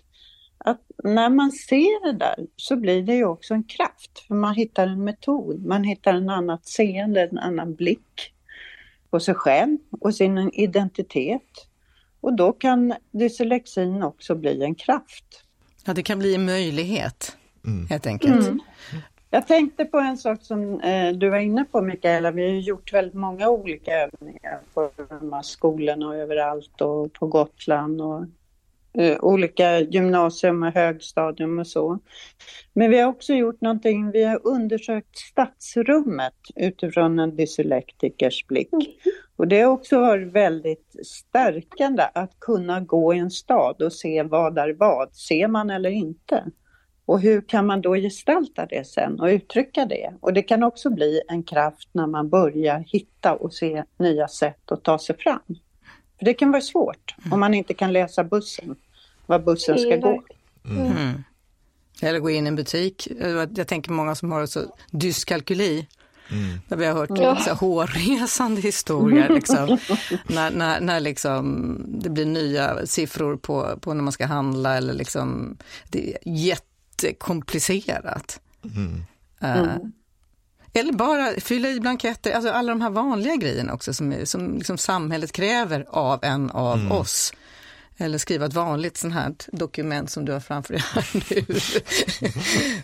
Att 0.58 0.82
när 1.04 1.30
man 1.30 1.52
ser 1.52 2.06
det 2.06 2.18
där 2.18 2.46
så 2.56 2.76
blir 2.76 3.02
det 3.02 3.14
ju 3.14 3.24
också 3.24 3.54
en 3.54 3.64
kraft, 3.64 4.26
för 4.28 4.34
man 4.34 4.54
hittar 4.54 4.86
en 4.86 5.04
metod, 5.04 5.66
man 5.66 5.84
hittar 5.84 6.14
en 6.14 6.30
annat 6.30 6.66
seende, 6.66 7.22
en 7.22 7.38
annan 7.38 7.74
blick 7.74 8.32
på 9.10 9.20
sig 9.20 9.34
själv 9.34 9.78
och 10.00 10.14
sin 10.14 10.50
identitet. 10.52 11.67
Och 12.20 12.36
då 12.36 12.52
kan 12.52 12.94
dyslexin 13.10 14.02
också 14.02 14.34
bli 14.34 14.64
en 14.64 14.74
kraft. 14.74 15.44
Ja, 15.84 15.94
det 15.94 16.02
kan 16.02 16.18
bli 16.18 16.34
en 16.34 16.44
möjlighet, 16.44 17.36
mm. 17.64 17.86
helt 17.86 18.06
enkelt. 18.06 18.46
Mm. 18.46 18.60
Jag 19.30 19.46
tänkte 19.46 19.84
på 19.84 19.98
en 19.98 20.18
sak 20.18 20.42
som 20.42 20.80
eh, 20.80 21.12
du 21.12 21.28
var 21.28 21.38
inne 21.38 21.64
på 21.64 21.82
Mikaela. 21.82 22.30
Vi 22.30 22.42
har 22.42 22.60
gjort 22.60 22.92
väldigt 22.92 23.14
många 23.14 23.48
olika 23.48 23.90
övningar 23.92 24.60
på 24.74 24.90
de 25.08 25.32
här 25.32 25.42
skolorna 25.42 26.06
och 26.06 26.16
överallt 26.16 26.80
och 26.80 27.12
på 27.12 27.26
Gotland 27.26 28.00
och 28.00 28.24
olika 29.20 29.80
gymnasium 29.80 30.62
och 30.62 30.72
högstadium 30.74 31.58
och 31.58 31.66
så. 31.66 31.98
Men 32.72 32.90
vi 32.90 32.98
har 32.98 33.08
också 33.08 33.34
gjort 33.34 33.60
någonting, 33.60 34.10
vi 34.10 34.24
har 34.24 34.46
undersökt 34.46 35.18
stadsrummet 35.18 36.34
utifrån 36.56 37.18
en 37.18 37.36
dyslektikers 37.36 38.46
blick. 38.46 38.70
Och 39.36 39.48
det 39.48 39.60
har 39.60 39.72
också 39.72 40.00
varit 40.00 40.32
väldigt 40.32 40.96
stärkande 41.06 42.02
att 42.14 42.40
kunna 42.40 42.80
gå 42.80 43.14
i 43.14 43.18
en 43.18 43.30
stad 43.30 43.82
och 43.82 43.92
se 43.92 44.22
vad 44.22 44.58
är 44.58 44.72
vad, 44.72 45.14
ser 45.14 45.48
man 45.48 45.70
eller 45.70 45.90
inte? 45.90 46.44
Och 47.06 47.20
hur 47.20 47.40
kan 47.40 47.66
man 47.66 47.80
då 47.80 47.94
gestalta 47.94 48.66
det 48.66 48.86
sen 48.86 49.20
och 49.20 49.26
uttrycka 49.26 49.86
det? 49.86 50.14
Och 50.20 50.32
det 50.32 50.42
kan 50.42 50.62
också 50.62 50.90
bli 50.90 51.20
en 51.28 51.42
kraft 51.42 51.88
när 51.92 52.06
man 52.06 52.28
börjar 52.28 52.84
hitta 52.86 53.34
och 53.34 53.54
se 53.54 53.84
nya 53.98 54.28
sätt 54.28 54.72
att 54.72 54.84
ta 54.84 54.98
sig 54.98 55.16
fram. 55.16 55.42
För 56.18 56.24
det 56.24 56.34
kan 56.34 56.50
vara 56.50 56.60
svårt 56.60 57.14
mm. 57.18 57.32
om 57.32 57.40
man 57.40 57.54
inte 57.54 57.74
kan 57.74 57.92
läsa 57.92 58.24
bussen, 58.24 58.76
var 59.28 59.38
bussen 59.38 59.78
ska 59.78 59.96
gå. 59.96 60.22
Mm. 60.64 60.86
Mm. 60.86 61.24
Eller 62.02 62.18
gå 62.18 62.30
in 62.30 62.46
i 62.46 62.48
en 62.48 62.56
butik. 62.56 63.08
Jag 63.54 63.68
tänker 63.68 63.90
många 63.90 64.14
som 64.14 64.32
har 64.32 64.46
så 64.46 64.76
dyskalkyli. 64.90 65.86
Mm. 66.30 66.60
Där 66.68 66.76
vi 66.76 66.86
har 66.86 66.94
hört 66.94 67.10
ja. 67.16 67.36
så 67.36 67.54
hårresande 67.54 68.60
historier. 68.60 69.28
Liksom, 69.28 69.78
när 70.26 70.50
när, 70.50 70.80
när 70.80 71.00
liksom, 71.00 71.76
det 71.86 72.10
blir 72.10 72.26
nya 72.26 72.86
siffror 72.86 73.36
på, 73.36 73.78
på 73.80 73.94
när 73.94 74.02
man 74.02 74.12
ska 74.12 74.26
handla. 74.26 74.76
Eller 74.76 74.94
liksom, 74.94 75.56
det 75.90 76.12
är 76.12 76.18
jätte 76.24 76.64
jättekomplicerat. 77.02 78.40
Mm. 78.64 79.04
Uh, 79.44 79.76
eller 80.72 80.92
bara 80.92 81.40
fylla 81.40 81.68
i 81.68 81.80
blanketter, 81.80 82.32
alltså 82.32 82.50
alla 82.50 82.72
de 82.72 82.80
här 82.80 82.90
vanliga 82.90 83.36
grejerna 83.36 83.74
också 83.74 83.94
som, 83.94 84.14
som 84.24 84.54
liksom 84.54 84.78
samhället 84.78 85.32
kräver 85.32 85.86
av 85.88 86.24
en 86.24 86.50
av 86.50 86.78
mm. 86.78 86.92
oss. 86.92 87.32
Eller 88.00 88.18
skriva 88.18 88.46
ett 88.46 88.54
vanligt 88.54 88.96
sånt 88.96 89.14
här 89.14 89.34
dokument 89.52 90.10
som 90.10 90.24
du 90.24 90.32
har 90.32 90.40
framför 90.40 90.74
dig 90.74 90.82
här 90.94 91.06
nu. 91.12 91.44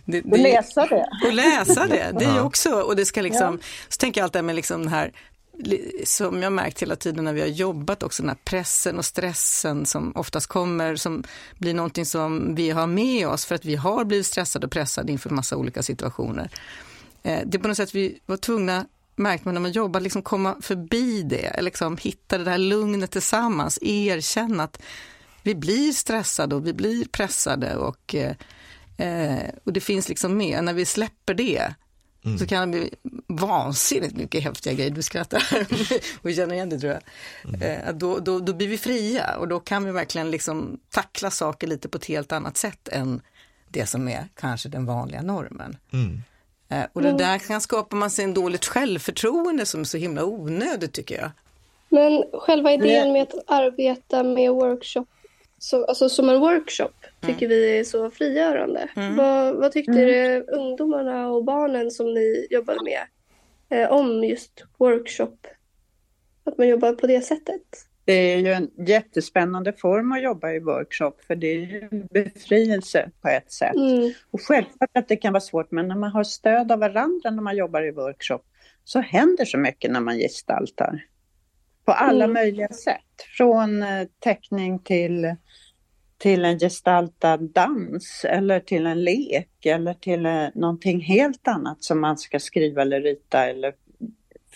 det, 0.05 0.21
det, 0.21 0.33
och 0.33 0.39
läsa 0.39 0.87
det. 0.87 1.07
Och 1.27 1.33
läsa 1.33 1.87
det, 1.87 2.13
det 2.19 2.25
är 2.25 2.35
ju 2.35 2.41
också, 2.41 2.71
och 2.71 2.97
det 2.97 3.05
ska 3.05 3.23
liksom, 3.23 3.59
ja. 3.61 3.67
så 3.89 3.97
tänker 3.97 4.21
jag 4.21 4.25
alltid 4.25 4.45
med 4.45 4.57
liksom 4.57 4.81
den 4.81 4.89
här 4.89 5.13
som 6.05 6.43
jag 6.43 6.53
märkt 6.53 6.83
hela 6.83 6.97
tiden 6.97 7.25
när 7.25 7.33
vi 7.33 7.41
har 7.41 7.49
jobbat 7.49 8.03
också, 8.03 8.23
den 8.23 8.29
här 8.29 8.39
pressen 8.45 8.99
och 8.99 9.05
stressen 9.05 9.87
som 9.87 10.13
oftast 10.17 10.47
kommer, 10.47 10.97
som 10.97 11.25
blir 11.59 11.75
någonting 11.75 12.07
som 12.07 12.55
vi 12.55 12.71
har 12.71 12.87
med 12.87 13.29
oss 13.29 13.45
för 13.45 13.55
att 13.55 13.65
vi 13.65 13.77
har 13.77 14.05
blivit 14.05 14.27
stressade 14.27 14.67
och 14.67 14.73
pressade 14.73 15.13
inför 15.13 15.31
massa 15.31 15.57
olika 15.57 15.83
situationer. 15.83 16.51
Eh, 17.23 17.41
det 17.47 17.57
är 17.57 17.59
på 17.59 17.69
något 17.69 17.77
sätt 17.77 17.95
vi 17.95 18.19
var 18.27 18.37
tvungna, 18.37 18.87
märkt 19.17 19.45
man 19.45 19.55
när 19.55 19.61
man 19.61 19.73
jobbar, 19.73 20.01
liksom 20.01 20.23
komma 20.23 20.57
förbi 20.61 21.23
det, 21.23 21.63
liksom 21.63 21.97
hitta 21.97 22.39
det 22.39 22.45
där 22.45 22.59
lugnet 22.59 23.11
tillsammans, 23.11 23.79
erkänna 23.83 24.63
att 24.63 24.83
vi 25.43 25.55
blir 25.55 25.93
stressade 25.93 26.55
och 26.55 26.67
vi 26.67 26.73
blir 26.73 27.05
pressade 27.05 27.77
och, 27.77 28.15
eh, 28.15 28.37
eh 28.97 29.49
och 29.65 29.73
det 29.73 29.81
finns 29.81 30.09
liksom 30.09 30.37
med, 30.37 30.65
när 30.65 30.73
vi 30.73 30.85
släpper 30.85 31.35
det, 31.35 31.75
Mm. 32.25 32.39
Så 32.39 32.47
kan 32.47 32.71
det 32.71 32.79
bli 32.79 32.91
vansinnigt 33.27 34.17
mycket 34.17 34.43
häftiga 34.43 34.73
grejer. 34.73 34.91
Du 34.91 35.03
skrattar 35.03 35.43
och 36.23 36.33
känner 36.33 36.55
igen 36.55 36.69
det 36.69 36.79
tror 36.79 36.93
jag. 36.93 37.03
Mm. 37.55 37.63
Eh, 37.63 37.95
då, 37.95 38.19
då, 38.19 38.39
då 38.41 38.55
blir 38.55 38.69
vi 38.69 38.79
fria 38.79 39.37
och 39.37 39.49
då 39.49 39.61
kan 39.61 39.85
vi 39.85 39.93
verkligen 39.93 40.31
liksom 40.31 40.81
tackla 40.91 41.31
saker 41.31 41.67
lite 41.67 41.89
på 41.89 41.99
ett 41.99 42.05
helt 42.05 42.33
annat 42.33 42.57
sätt 42.57 42.89
än 42.89 43.21
det 43.69 43.87
som 43.87 44.09
är 44.09 44.29
kanske 44.35 44.69
den 44.69 44.87
vanliga 44.87 45.23
normen. 45.23 45.77
Mm. 45.93 46.23
Eh, 46.69 46.85
och 46.93 47.03
det 47.03 47.13
där 47.13 47.39
kan 47.39 47.61
skapa 47.61 47.97
man 47.97 48.11
sig 48.11 48.25
en 48.25 48.35
dåligt 48.35 48.65
självförtroende 48.65 49.67
som 49.67 49.81
är 49.81 49.85
så 49.85 49.99
himla 49.99 50.25
onödigt 50.25 50.93
tycker 50.93 51.21
jag. 51.21 51.31
Men 51.89 52.25
själva 52.33 52.73
idén 52.73 53.13
med 53.13 53.23
att 53.23 53.35
arbeta 53.47 54.23
med 54.23 54.51
workshop, 54.51 55.07
så, 55.59 55.85
alltså 55.85 56.09
som 56.09 56.29
en 56.29 56.41
workshop, 56.41 56.93
tycker 57.27 57.49
vi 57.49 57.79
är 57.79 57.85
så 57.85 58.11
frigörande. 58.11 58.89
Mm. 58.97 59.17
Vad, 59.17 59.57
vad 59.57 59.73
tyckte 59.73 60.03
mm. 60.03 60.45
ungdomarna 60.49 61.31
och 61.31 61.45
barnen 61.45 61.91
som 61.91 62.15
ni 62.15 62.47
jobbade 62.51 62.81
med 62.85 63.01
eh, 63.69 63.93
om 63.93 64.25
just 64.25 64.65
workshop? 64.79 65.37
Att 66.45 66.59
man 66.59 66.69
jobbar 66.69 66.93
på 66.93 67.07
det 67.07 67.21
sättet? 67.21 67.63
Det 68.05 68.13
är 68.13 68.39
ju 68.39 68.53
en 68.53 68.71
jättespännande 68.87 69.73
form 69.73 70.13
att 70.13 70.23
jobba 70.23 70.51
i 70.51 70.61
workshop 70.61 71.13
för 71.27 71.37
det 71.37 71.47
är 71.47 71.59
ju 71.59 71.89
en 71.91 72.07
befrielse 72.11 73.11
på 73.21 73.29
ett 73.29 73.53
sätt. 73.53 73.75
Mm. 73.75 74.13
Och 74.31 74.41
självklart 74.41 74.91
att 74.95 75.09
det 75.09 75.17
kan 75.17 75.33
vara 75.33 75.41
svårt 75.41 75.71
men 75.71 75.89
när 75.89 75.97
man 75.97 76.11
har 76.11 76.25
stöd 76.25 76.73
av 76.73 76.79
varandra 76.79 77.31
när 77.31 77.43
man 77.43 77.57
jobbar 77.57 77.83
i 77.83 77.91
workshop 77.91 78.41
så 78.85 79.01
händer 79.01 79.45
så 79.45 79.59
mycket 79.59 79.91
när 79.91 80.01
man 80.01 80.19
gestaltar. 80.19 81.05
På 81.85 81.93
alla 81.93 82.25
mm. 82.25 82.35
möjliga 82.35 82.69
sätt. 82.69 83.01
Från 83.37 83.83
eh, 83.83 84.07
teckning 84.21 84.79
till 84.79 85.37
till 86.19 86.45
en 86.45 86.59
gestaltad 86.59 87.37
dans 87.37 88.25
eller 88.25 88.61
till 88.61 88.87
en 88.87 89.05
lek 89.05 89.67
eller 89.67 89.95
till 89.95 90.27
eh, 90.27 90.47
någonting 90.55 91.01
helt 91.01 91.49
annat 91.49 91.85
som 91.85 92.01
man 92.01 92.19
ska 92.19 92.39
skriva 92.39 92.83
eller 92.83 93.01
rita 93.01 93.47
eller 93.47 93.75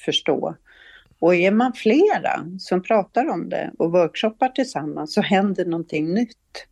förstå. 0.05 0.55
Och 1.19 1.35
är 1.35 1.51
man 1.51 1.73
flera 1.73 2.47
som 2.59 2.83
pratar 2.83 3.29
om 3.29 3.49
det 3.49 3.73
och 3.79 3.93
workshoppar 3.93 4.49
tillsammans 4.49 5.15
så 5.15 5.21
händer 5.21 5.65
någonting 5.65 6.15
nytt. 6.15 6.67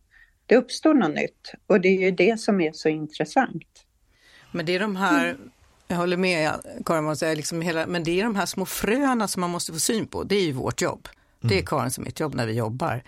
Det 0.45 0.55
uppstår 0.55 0.93
något 0.93 1.15
nytt 1.15 1.53
och 1.67 1.81
det 1.81 1.87
är 1.87 2.01
ju 2.01 2.11
det 2.11 2.39
som 2.39 2.61
är 2.61 2.71
så 2.71 2.89
intressant. 2.89 3.85
Men 4.51 4.65
det 4.65 4.75
är 4.75 4.79
de 4.79 4.95
här, 4.95 5.37
jag 5.87 5.97
håller 5.97 6.17
med 6.17 6.51
Karin, 6.85 7.35
liksom 7.37 7.61
hela, 7.61 7.87
men 7.87 8.03
det 8.03 8.19
är 8.19 8.23
de 8.23 8.35
här 8.35 8.45
små 8.45 8.65
fröna 8.65 9.27
som 9.27 9.41
man 9.41 9.49
måste 9.49 9.73
få 9.73 9.79
syn 9.79 10.07
på. 10.07 10.23
Det 10.23 10.35
är 10.35 10.45
ju 10.45 10.51
vårt 10.51 10.81
jobb. 10.81 11.07
Det 11.39 11.47
är 11.47 11.51
mm. 11.51 11.65
Karins 11.65 11.97
och 11.97 12.03
mitt 12.03 12.19
jobb 12.19 12.35
när 12.35 12.47
vi 12.47 12.53
jobbar. 12.53 13.03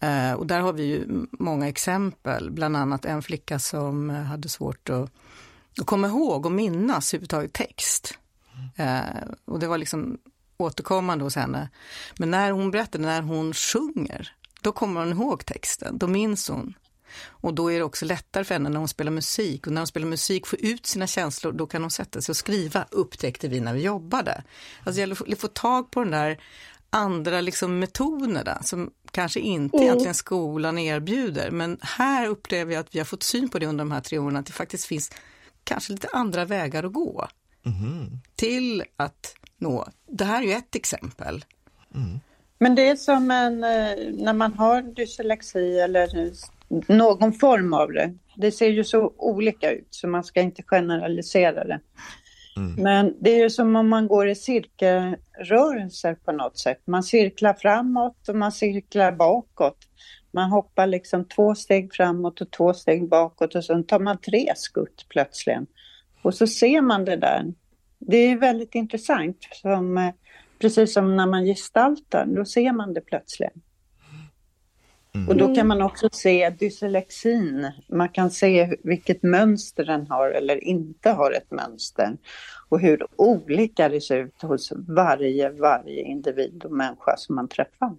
Eh, 0.00 0.32
och 0.32 0.46
där 0.46 0.60
har 0.60 0.72
vi 0.72 0.82
ju 0.82 1.06
många 1.30 1.68
exempel, 1.68 2.50
bland 2.50 2.76
annat 2.76 3.04
en 3.04 3.22
flicka 3.22 3.58
som 3.58 4.10
hade 4.10 4.48
svårt 4.48 4.90
att, 4.90 5.10
att 5.80 5.86
komma 5.86 6.08
ihåg 6.08 6.46
och 6.46 6.52
minnas 6.52 7.14
överhuvudtaget 7.14 7.52
text. 7.52 8.18
Eh, 8.76 9.00
och 9.44 9.58
det 9.58 9.66
var 9.66 9.78
liksom 9.78 10.18
återkommande 10.60 11.24
hos 11.24 11.36
henne. 11.36 11.68
Men 12.18 12.30
när 12.30 12.50
hon 12.50 12.70
berättade, 12.70 13.04
när 13.04 13.22
hon 13.22 13.54
sjunger, 13.54 14.34
då 14.60 14.72
kommer 14.72 15.00
hon 15.00 15.12
ihåg 15.12 15.46
texten, 15.46 15.98
då 15.98 16.06
minns 16.06 16.48
hon. 16.48 16.74
Och 17.26 17.54
då 17.54 17.72
är 17.72 17.78
det 17.78 17.84
också 17.84 18.04
lättare 18.04 18.44
för 18.44 18.54
henne 18.54 18.68
när 18.68 18.78
hon 18.78 18.88
spelar 18.88 19.12
musik. 19.12 19.66
Och 19.66 19.72
när 19.72 19.80
hon 19.80 19.86
spelar 19.86 20.06
musik, 20.06 20.46
få 20.46 20.56
ut 20.56 20.86
sina 20.86 21.06
känslor, 21.06 21.52
då 21.52 21.66
kan 21.66 21.82
hon 21.82 21.90
sätta 21.90 22.20
sig 22.20 22.32
och 22.32 22.36
skriva, 22.36 22.86
upptäckte 22.90 23.48
vi 23.48 23.60
när 23.60 23.74
vi 23.74 23.82
jobbade. 23.82 24.42
Alltså 24.78 24.92
det 24.92 25.00
gäller 25.00 25.32
att 25.32 25.40
få 25.40 25.48
tag 25.48 25.90
på 25.90 26.00
den 26.00 26.10
där 26.10 26.40
andra 26.90 27.40
liksom 27.40 27.78
metoderna 27.78 28.62
som 28.62 28.90
kanske 29.10 29.40
inte 29.40 29.76
mm. 29.76 29.84
egentligen 29.86 30.14
skolan 30.14 30.78
erbjuder. 30.78 31.50
Men 31.50 31.78
här 31.82 32.26
upplever 32.26 32.72
jag 32.72 32.80
att 32.80 32.94
vi 32.94 32.98
har 32.98 33.06
fått 33.06 33.22
syn 33.22 33.48
på 33.48 33.58
det 33.58 33.66
under 33.66 33.84
de 33.84 33.92
här 33.92 34.00
tre 34.00 34.18
åren, 34.18 34.36
att 34.36 34.46
det 34.46 34.52
faktiskt 34.52 34.84
finns 34.84 35.12
kanske 35.64 35.92
lite 35.92 36.08
andra 36.12 36.44
vägar 36.44 36.84
att 36.84 36.92
gå. 36.92 37.28
Mm. 37.66 38.20
Till 38.34 38.84
att 38.96 39.34
nå, 39.60 39.88
det 40.06 40.24
här 40.24 40.42
är 40.42 40.46
ju 40.46 40.52
ett 40.52 40.74
exempel. 40.74 41.44
Mm. 41.94 42.20
Men 42.58 42.74
det 42.74 42.88
är 42.88 42.96
som 42.96 43.30
en, 43.30 43.64
eh, 43.64 44.12
när 44.12 44.32
man 44.32 44.52
har 44.52 44.82
dyslexi 44.82 45.80
eller 45.80 46.08
någon 46.92 47.32
form 47.32 47.74
av 47.74 47.92
det. 47.92 48.14
Det 48.36 48.52
ser 48.52 48.68
ju 48.68 48.84
så 48.84 49.12
olika 49.16 49.70
ut 49.70 49.88
så 49.90 50.08
man 50.08 50.24
ska 50.24 50.40
inte 50.40 50.62
generalisera 50.62 51.64
det. 51.64 51.80
Mm. 52.56 52.82
Men 52.82 53.16
det 53.20 53.30
är 53.30 53.38
ju 53.38 53.50
som 53.50 53.76
om 53.76 53.88
man 53.88 54.06
går 54.06 54.28
i 54.28 54.34
cirkelrörelser 54.34 56.14
på 56.14 56.32
något 56.32 56.58
sätt. 56.58 56.82
Man 56.84 57.02
cirklar 57.02 57.54
framåt 57.54 58.28
och 58.28 58.36
man 58.36 58.52
cirklar 58.52 59.12
bakåt. 59.12 59.78
Man 60.32 60.50
hoppar 60.50 60.86
liksom 60.86 61.24
två 61.24 61.54
steg 61.54 61.94
framåt 61.94 62.40
och 62.40 62.50
två 62.50 62.74
steg 62.74 63.08
bakåt 63.08 63.54
och 63.54 63.64
sen 63.64 63.84
tar 63.84 63.98
man 63.98 64.18
tre 64.18 64.52
skutt 64.56 65.06
plötsligen. 65.08 65.66
Och 66.22 66.34
så 66.34 66.46
ser 66.46 66.80
man 66.80 67.04
det 67.04 67.16
där. 67.16 67.52
Det 68.00 68.16
är 68.16 68.36
väldigt 68.36 68.74
intressant. 68.74 69.36
Som, 69.52 69.98
eh, 69.98 70.12
precis 70.58 70.94
som 70.94 71.16
när 71.16 71.26
man 71.26 71.44
gestaltar, 71.44 72.26
då 72.26 72.44
ser 72.44 72.72
man 72.72 72.94
det 72.94 73.00
plötsligt. 73.00 73.52
Mm. 75.14 75.28
Och 75.28 75.36
då 75.36 75.54
kan 75.54 75.66
man 75.66 75.82
också 75.82 76.08
se 76.12 76.50
dyslexin. 76.50 77.72
Man 77.88 78.08
kan 78.08 78.30
se 78.30 78.76
vilket 78.84 79.22
mönster 79.22 79.84
den 79.84 80.06
har 80.06 80.30
eller 80.30 80.64
inte 80.64 81.10
har 81.10 81.32
ett 81.32 81.50
mönster. 81.50 82.16
Och 82.68 82.80
hur 82.80 83.06
olika 83.16 83.88
det 83.88 84.00
ser 84.00 84.16
ut 84.16 84.42
hos 84.42 84.72
varje, 84.88 85.50
varje 85.50 86.02
individ 86.02 86.64
och 86.64 86.72
människa 86.72 87.16
som 87.16 87.34
man 87.34 87.48
träffar. 87.48 87.96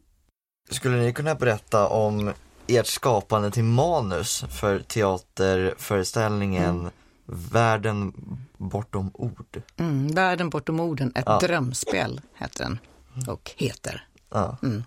Skulle 0.69 0.97
ni 0.97 1.13
kunna 1.13 1.35
berätta 1.35 1.87
om 1.87 2.33
ert 2.67 2.87
skapande 2.87 3.51
till 3.51 3.63
manus 3.63 4.45
för 4.59 4.79
teaterföreställningen 4.79 6.79
mm. 6.79 6.91
Världen 7.31 8.13
bortom 8.57 9.11
ord? 9.13 9.61
Mm, 9.77 10.07
Världen 10.07 10.49
bortom 10.49 10.79
orden, 10.79 11.11
ett 11.15 11.23
ja. 11.25 11.39
drömspel 11.39 12.21
heter 12.35 12.63
den 12.63 12.79
och 13.27 13.51
heter. 13.55 14.07
Ja. 14.29 14.57
Mm. 14.63 14.83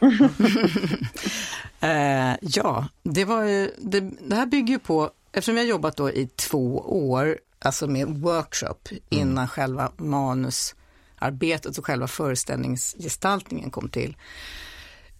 eh, 1.80 2.38
ja, 2.40 2.88
det, 3.02 3.24
var, 3.24 3.44
det, 3.90 4.00
det 4.00 4.36
här 4.36 4.46
bygger 4.46 4.74
ju 4.74 4.78
på, 4.78 5.10
eftersom 5.32 5.56
jag 5.56 5.66
jobbat 5.66 5.96
då 5.96 6.10
i 6.10 6.26
två 6.26 6.78
år, 7.10 7.38
alltså 7.58 7.86
med 7.86 8.08
workshop 8.08 8.88
innan 9.08 9.38
mm. 9.38 9.48
själva 9.48 9.92
manusarbetet 9.96 11.78
och 11.78 11.86
själva 11.86 12.06
föreställningsgestaltningen 12.06 13.70
kom 13.70 13.88
till, 13.88 14.16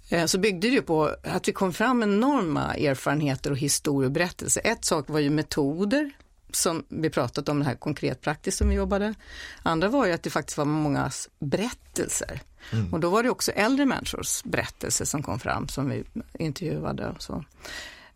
Eh, 0.09 0.27
så 0.27 0.39
byggde 0.39 0.69
det 0.69 0.75
ju 0.75 0.83
på 0.83 1.17
att 1.23 1.49
vi 1.49 1.53
kom 1.53 1.73
fram 1.73 2.03
enorma 2.03 2.75
erfarenheter 2.75 3.51
och 3.51 3.59
historieberättelser. 3.59 4.63
Ett 4.65 4.85
sak 4.85 5.09
var 5.09 5.21
ju 5.21 5.31
metoder 5.31 6.11
som 6.55 6.85
vi 6.89 7.11
pratat 7.11 7.49
om, 7.49 7.59
det 7.59 7.65
här 7.65 7.75
konkret 7.75 8.21
praktiskt 8.21 8.59
som 8.59 8.69
vi 8.69 8.75
jobbade. 8.75 9.15
Andra 9.63 9.89
var 9.89 10.07
ju 10.07 10.13
att 10.13 10.23
det 10.23 10.31
faktiskt 10.31 10.59
var 10.59 10.65
många 10.65 11.11
berättelser. 11.39 12.41
Mm. 12.73 12.93
Och 12.93 13.01
då 13.01 13.11
var 13.11 13.23
det 13.23 13.31
också 13.31 13.53
äldre 13.53 13.87
människors 13.87 14.43
berättelser 14.45 15.05
som 15.05 15.23
kom 15.23 15.39
fram 15.39 15.69
som 15.69 15.91
vi 15.91 16.05
intervjuade. 16.39 17.09
Och 17.09 17.23
så. 17.23 17.45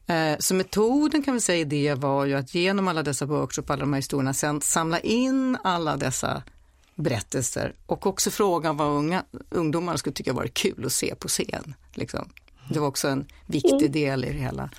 Eh, 0.07 0.37
så 0.38 0.54
metoden 0.54 1.23
kan 1.23 1.35
vi 1.35 1.40
säga 1.40 1.64
det 1.64 1.95
var 1.95 2.25
ju 2.25 2.35
att 2.35 2.54
genom 2.54 2.88
alla 2.88 3.02
dessa 3.02 3.26
workshops, 3.26 3.71
alla 3.71 3.80
de 3.80 3.92
här 3.92 3.99
historierna, 3.99 4.35
sen 4.35 4.61
samla 4.61 5.00
in 5.00 5.59
alla 5.64 5.97
dessa 5.97 6.42
berättelser 6.95 7.75
och 7.87 8.07
också 8.07 8.30
frågan 8.30 8.76
vad 8.76 8.88
unga, 8.88 9.25
ungdomarna 9.50 9.99
skulle 9.99 10.14
tycka 10.14 10.33
var 10.33 10.47
kul 10.47 10.87
att 10.87 10.92
se 10.92 11.14
på 11.14 11.28
scen. 11.28 11.75
Liksom. 11.95 12.28
Det 12.71 12.80
var 12.80 12.88
också 12.88 13.09
en 13.09 13.26
viktig 13.47 13.73
mm. 13.80 13.92
del 13.92 14.25
i 14.25 14.33
det 14.33 14.38
hela 14.38 14.71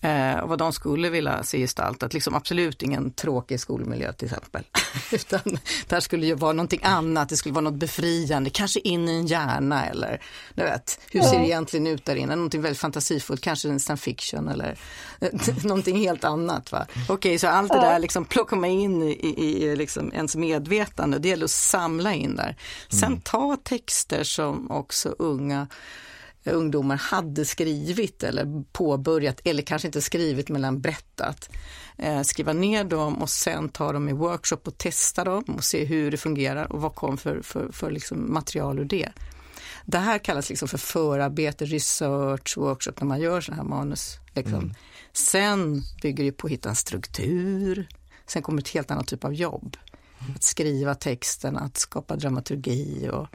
eh, 0.00 0.46
vad 0.46 0.58
de 0.58 0.72
skulle 0.72 1.10
vilja 1.10 1.42
se 1.42 1.58
gestaltat. 1.58 2.14
Liksom 2.14 2.34
absolut 2.34 2.82
ingen 2.82 3.10
tråkig 3.10 3.60
skolmiljö 3.60 4.12
till 4.12 4.28
exempel. 4.28 4.64
Utan 5.12 5.58
där 5.86 6.00
skulle 6.00 6.26
ju 6.26 6.34
vara 6.34 6.52
någonting 6.52 6.80
annat, 6.82 7.28
det 7.28 7.36
skulle 7.36 7.52
vara 7.52 7.64
något 7.64 7.74
befriande, 7.74 8.50
kanske 8.50 8.80
in 8.80 9.08
i 9.08 9.12
en 9.12 9.26
hjärna 9.26 9.86
eller 9.86 10.22
du 10.54 10.62
vet, 10.62 11.00
hur 11.10 11.20
ser 11.20 11.38
det 11.38 11.46
egentligen 11.46 11.86
ut 11.86 12.04
där 12.04 12.16
inne? 12.16 12.36
Någonting 12.36 12.62
väldigt 12.62 12.80
fantasifullt, 12.80 13.40
kanske 13.40 13.68
en 13.68 13.80
science 13.80 14.04
fiction 14.04 14.48
eller 14.48 14.78
någonting 15.66 15.98
helt 15.98 16.24
annat. 16.24 16.72
Va? 16.72 16.86
Okej, 16.92 17.14
okay, 17.14 17.38
så 17.38 17.48
allt 17.48 17.72
det 17.72 17.80
där 17.80 17.98
liksom 17.98 18.24
plockar 18.24 18.56
man 18.56 18.70
in 18.70 19.02
i, 19.02 19.10
i, 19.10 19.64
i 19.64 19.76
liksom 19.76 20.12
ens 20.12 20.36
medvetande, 20.36 21.18
det 21.18 21.28
gäller 21.28 21.44
att 21.44 21.50
samla 21.50 22.14
in 22.14 22.36
där. 22.36 22.56
Sen 22.88 23.08
mm. 23.08 23.20
ta 23.20 23.56
texter 23.56 24.24
som 24.24 24.70
också 24.70 25.14
unga 25.18 25.66
ungdomar 26.44 26.96
hade 26.96 27.44
skrivit 27.44 28.22
eller 28.22 28.64
påbörjat, 28.72 29.40
eller 29.44 29.62
kanske 29.62 29.88
inte 29.88 30.00
skrivit 30.00 30.48
men 30.48 30.80
berättat. 30.80 31.50
Eh, 31.98 32.22
skriva 32.22 32.52
ner 32.52 32.84
dem 32.84 33.22
och 33.22 33.30
sen 33.30 33.68
ta 33.68 33.92
dem 33.92 34.08
i 34.08 34.12
workshop 34.12 34.60
och 34.64 34.78
testa 34.78 35.24
dem 35.24 35.44
och 35.44 35.64
se 35.64 35.84
hur 35.84 36.10
det 36.10 36.16
fungerar 36.16 36.72
och 36.72 36.80
vad 36.80 36.94
kom 36.94 37.18
för, 37.18 37.42
för, 37.42 37.72
för 37.72 37.90
liksom 37.90 38.32
material 38.32 38.78
ur 38.78 38.84
det. 38.84 39.08
Det 39.86 39.98
här 39.98 40.18
kallas 40.18 40.48
liksom 40.48 40.68
för 40.68 40.78
förarbete, 40.78 41.64
research, 41.64 42.56
workshop 42.56 42.92
när 43.00 43.06
man 43.06 43.20
gör 43.20 43.40
sådana 43.40 43.62
här 43.62 43.68
manus. 43.68 44.18
Liksom. 44.34 44.54
Mm. 44.54 44.74
Sen 45.12 45.82
bygger 46.02 46.24
det 46.24 46.32
på 46.32 46.46
att 46.46 46.52
hitta 46.52 46.68
en 46.68 46.76
struktur. 46.76 47.88
Sen 48.26 48.42
kommer 48.42 48.62
ett 48.62 48.68
helt 48.68 48.90
annat 48.90 49.06
typ 49.06 49.24
av 49.24 49.34
jobb. 49.34 49.76
Att 50.36 50.42
skriva 50.42 50.94
texten, 50.94 51.56
att 51.56 51.76
skapa 51.76 52.16
dramaturgi 52.16 53.08
och 53.12 53.26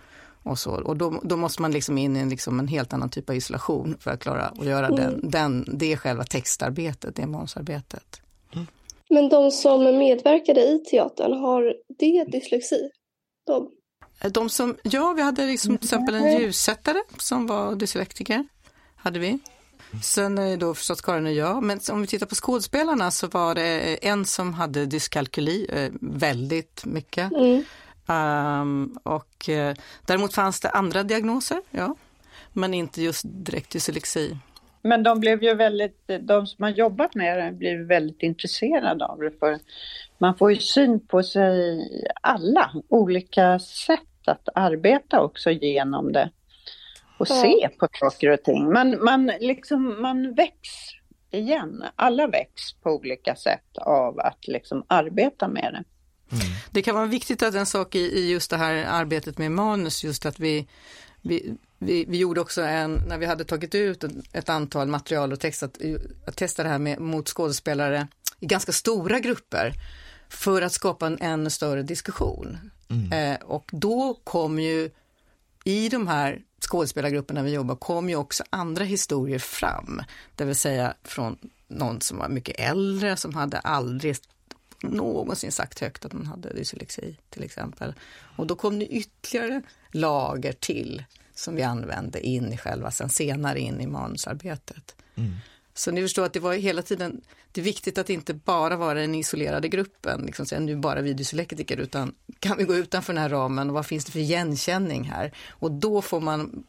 och, 0.46 0.60
så. 0.60 0.72
och 0.72 0.98
då, 0.98 1.22
då 1.24 1.38
måste 1.38 1.62
man 1.62 1.72
liksom 1.72 1.98
in 1.98 2.16
i 2.16 2.20
en, 2.20 2.30
liksom 2.30 2.60
en 2.60 2.68
helt 2.68 2.94
annan 2.94 3.10
typ 3.10 3.30
av 3.30 3.36
isolation 3.36 3.98
för 4.00 4.12
att 4.12 4.20
klara 4.20 4.46
att 4.46 4.66
göra 4.66 4.88
mm. 4.88 5.00
den, 5.00 5.30
den, 5.30 5.66
det 5.78 5.98
själva 5.98 6.24
textarbetet, 6.24 7.16
det 7.16 7.28
manusarbetet. 7.28 8.22
Mm. 8.54 8.68
Men 9.10 9.30
de 9.30 9.52
som 9.52 9.84
medverkade 9.84 10.62
i 10.62 10.80
teatern, 10.80 11.34
har 11.34 11.76
det 12.00 12.24
dyslexi? 12.32 12.90
De? 13.46 13.72
De 14.32 14.50
som, 14.50 14.76
ja, 14.84 15.14
vi 15.14 15.22
hade 15.22 15.46
liksom 15.46 15.78
till 15.78 15.86
exempel 15.86 16.16
en 16.16 16.42
ljussättare 16.42 17.00
som 17.20 17.48
var 17.48 17.76
dyslektiker. 17.76 18.48
Hade 18.96 19.20
vi. 19.20 19.40
Sen 20.04 20.38
är 20.38 20.58
då 20.58 20.74
förstås 20.74 21.02
Karin 21.02 21.26
och 21.26 21.34
jag, 21.34 21.64
men 21.64 21.80
om 21.92 22.02
vi 22.02 22.08
tittar 22.08 22.26
på 22.26 22.36
skådespelarna 22.36 23.12
så 23.12 23.28
var 23.28 23.56
det 23.56 24.08
en 24.08 24.26
som 24.26 24.54
hade 24.54 24.86
dyskalkyli 24.86 25.68
eh, 25.70 25.92
väldigt 26.02 26.86
mycket. 26.86 27.32
Mm. 27.32 27.64
Um, 28.08 28.98
och 29.04 29.50
uh, 29.50 29.74
däremot 30.06 30.34
fanns 30.34 30.60
det 30.60 30.70
andra 30.70 31.04
diagnoser, 31.04 31.62
ja, 31.72 31.96
men 32.54 32.74
inte 32.74 33.02
just 33.02 33.24
direkt 33.26 33.72
dyslexi. 33.72 34.38
Men 34.82 35.04
de 35.04 35.20
blev 35.20 35.44
ju 35.44 35.54
väldigt, 35.54 36.10
de 36.20 36.48
som 36.48 36.64
har 36.64 36.70
jobbat 36.70 37.16
med 37.16 37.38
det 37.38 37.52
blev 37.52 37.80
väldigt 37.80 38.24
intresserade 38.24 39.06
av 39.06 39.20
det 39.20 39.32
för 39.40 39.60
man 40.18 40.38
får 40.38 40.52
ju 40.52 40.60
syn 40.60 41.08
på 41.08 41.24
sig 41.24 41.80
alla 42.22 42.72
olika 42.90 43.60
sätt 43.60 44.28
att 44.28 44.50
arbeta 44.56 45.22
också 45.22 45.52
genom 45.52 46.12
det 46.12 46.30
och 47.18 47.28
ja. 47.30 47.42
se 47.42 47.70
på 47.80 47.88
saker 47.92 48.30
och 48.30 48.44
ting. 48.44 48.74
Man, 48.74 49.04
man, 49.04 49.32
liksom, 49.40 50.02
man 50.02 50.34
väcks 50.34 50.70
igen, 51.32 51.84
alla 51.96 52.28
väcks 52.28 52.74
på 52.74 52.90
olika 52.90 53.36
sätt 53.36 53.78
av 53.78 54.20
att 54.20 54.48
liksom 54.48 54.86
arbeta 54.88 55.48
med 55.48 55.74
det. 55.74 55.84
Mm. 56.32 56.46
Det 56.72 56.82
kan 56.82 56.96
vara 56.96 57.06
viktigt 57.06 57.44
att 57.44 57.56
en 57.56 57.66
sak 57.66 57.96
i, 57.96 58.00
i 58.00 58.32
just 58.32 58.50
det 58.50 58.58
här 58.58 58.74
arbetet 58.74 59.38
med 59.38 59.52
manus, 59.52 60.04
just 60.04 60.26
att 60.26 60.40
vi, 60.40 60.68
vi, 61.22 61.54
vi, 61.80 62.06
vi 62.08 62.18
gjorde 62.18 62.42
också 62.42 62.62
en, 62.62 62.94
när 63.08 63.18
vi 63.18 63.26
hade 63.26 63.44
tagit 63.44 63.76
ut 63.76 64.04
ett, 64.34 64.50
antal 64.50 64.88
material 64.88 65.34
och 65.34 65.40
textat, 65.40 65.78
att 66.28 66.36
testa 66.36 66.64
det 66.64 66.70
här 66.70 66.80
med, 66.80 67.00
mot 67.00 67.30
skådespelare 67.30 68.08
i 68.40 68.46
ganska 68.46 68.72
stora 68.72 69.20
grupper 69.20 69.74
för 70.30 70.62
att 70.62 70.74
skapa 70.74 71.08
en 71.08 71.18
ännu 71.22 71.50
större 71.50 71.84
diskussion. 71.84 72.58
Mm. 72.90 73.12
Eh, 73.12 73.42
och 73.42 73.70
då 73.74 74.20
kom 74.24 74.60
ju 74.60 74.90
i 75.64 75.90
de 75.90 76.08
här 76.08 76.42
skådespelargrupperna 76.70 77.44
vi 77.44 77.54
jobbar 77.54 77.76
kom 77.76 78.10
ju 78.10 78.16
också 78.16 78.44
andra 78.50 78.84
historier 78.84 79.40
fram, 79.40 80.02
det 80.36 80.46
vill 80.46 80.56
säga 80.56 80.94
från 81.04 81.38
någon 81.68 82.02
som 82.02 82.18
var 82.18 82.30
mycket 82.30 82.60
äldre, 82.60 83.18
som 83.18 83.36
hade 83.36 83.60
aldrig 83.60 84.16
någonsin 84.86 85.52
sagt 85.52 85.80
högt 85.80 86.06
att 86.06 86.14
man 86.14 86.26
hade 86.26 86.54
dyslexi 86.54 87.18
till 87.30 87.44
exempel. 87.44 87.94
Och 88.38 88.48
då 88.48 88.56
kom 88.56 88.80
det 88.80 88.88
ytterligare 88.88 89.62
lager 89.92 90.54
till 90.54 91.04
som 91.36 91.56
vi 91.56 91.64
använde 91.64 92.28
in 92.28 92.54
i 92.54 92.58
själva, 92.58 92.92
sen 92.92 93.10
senare 93.10 93.60
in 93.60 93.82
i 93.82 93.88
manusarbetet. 93.88 94.96
Mm. 95.16 95.32
Så 95.74 95.92
ni 95.92 96.02
förstår 96.02 96.26
att 96.26 96.34
det 96.34 96.40
var 96.40 96.54
hela 96.54 96.82
tiden, 96.82 97.22
det 97.52 97.62
är 97.62 97.66
viktigt 97.66 97.98
att 97.98 98.10
inte 98.10 98.34
bara 98.34 98.76
vara 98.76 99.00
den 99.00 99.16
isolerade 99.16 99.68
gruppen, 99.68 100.22
liksom 100.22 100.46
säga 100.46 100.62
nu 100.62 100.76
bara 100.76 101.02
vi 101.02 101.14
dyslektiker, 101.14 101.78
utan 101.78 102.16
kan 102.40 102.58
vi 102.58 102.64
gå 102.64 102.76
utanför 102.76 103.14
den 103.14 103.22
här 103.22 103.30
ramen 103.30 103.70
och 103.70 103.74
vad 103.74 103.86
finns 103.86 104.06
det 104.06 104.12
för 104.12 104.20
igenkänning 104.20 105.04
här? 105.04 105.34
Och 105.50 105.72
då 105.72 106.02
får 106.02 106.22
man 106.22 106.64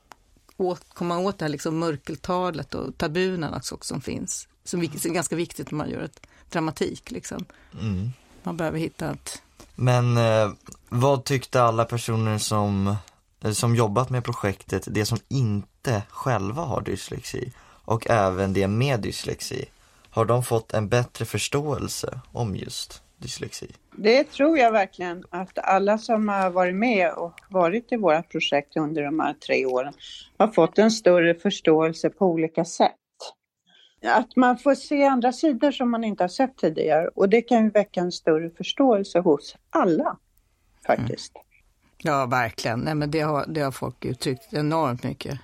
åt, 0.57 0.89
komma 0.89 1.19
åt 1.19 1.39
det 1.39 1.45
här 1.45 1.51
liksom 1.51 1.79
mörkeltalet 1.79 2.75
och 2.75 2.99
tabunerna 2.99 3.57
också 3.57 3.79
som 3.81 4.01
finns, 4.01 4.49
som 4.65 4.81
är 4.81 5.09
ganska 5.09 5.37
viktigt 5.37 5.71
när 5.71 5.77
man 5.77 5.91
gör 5.91 6.03
ett 6.03 6.27
dramatik 6.51 7.11
liksom. 7.11 7.45
Mm. 7.81 8.11
Man 8.43 8.57
behöver 8.57 8.79
hitta 8.79 9.11
ett... 9.11 9.43
Men 9.75 10.17
eh, 10.17 10.51
vad 10.89 11.25
tyckte 11.25 11.63
alla 11.63 11.85
personer 11.85 12.39
som, 12.39 12.97
eh, 13.41 13.51
som 13.51 13.75
jobbat 13.75 14.11
med 14.11 14.25
projektet, 14.25 14.89
det 14.91 15.05
som 15.05 15.19
inte 15.29 16.03
själva 16.11 16.63
har 16.63 16.81
dyslexi 16.81 17.53
och 17.85 18.11
även 18.11 18.53
det 18.53 18.69
med 18.69 19.01
dyslexi, 19.01 19.65
har 20.11 20.25
de 20.25 20.43
fått 20.43 20.75
en 20.75 20.89
bättre 20.89 21.25
förståelse 21.25 22.21
om 22.33 22.57
just 22.57 23.03
dyslexi? 23.19 23.71
Det 23.97 24.25
tror 24.25 24.59
jag 24.59 24.73
verkligen 24.73 25.25
att 25.31 25.59
alla 25.59 25.99
som 25.99 26.29
har 26.29 26.51
varit 26.51 26.75
med 26.75 27.13
och 27.13 27.41
varit 27.49 27.93
i 27.93 27.97
våra 27.97 28.23
projekt 28.23 28.77
under 28.77 29.03
de 29.03 29.21
här 29.21 29.35
tre 29.35 29.67
åren 29.67 29.93
har 30.39 30.49
fått 30.49 30.79
en 30.79 30.91
större 30.91 31.35
förståelse 31.35 32.11
på 32.11 32.27
olika 32.27 32.65
sätt 32.65 32.97
att 34.07 34.37
man 34.37 34.59
får 34.59 34.75
se 34.75 35.05
andra 35.05 35.33
sidor 35.33 35.71
som 35.71 35.90
man 35.90 36.05
inte 36.05 36.23
har 36.23 36.29
sett 36.29 36.57
tidigare 36.57 37.09
och 37.09 37.29
det 37.29 37.42
kan 37.42 37.64
ju 37.64 37.71
väcka 37.71 38.01
en 38.01 38.12
större 38.12 38.51
förståelse 38.51 39.19
hos 39.19 39.57
alla 39.71 40.16
faktiskt. 40.87 41.33
Mm. 41.35 41.47
Ja, 42.03 42.27
verkligen. 42.27 42.81
Nej, 42.81 42.95
men 42.95 43.11
det, 43.11 43.21
har, 43.21 43.45
det 43.49 43.61
har 43.61 43.73
folk 43.73 44.05
uttryckt 44.05 44.55
enormt 44.55 45.05
mycket. 45.05 45.40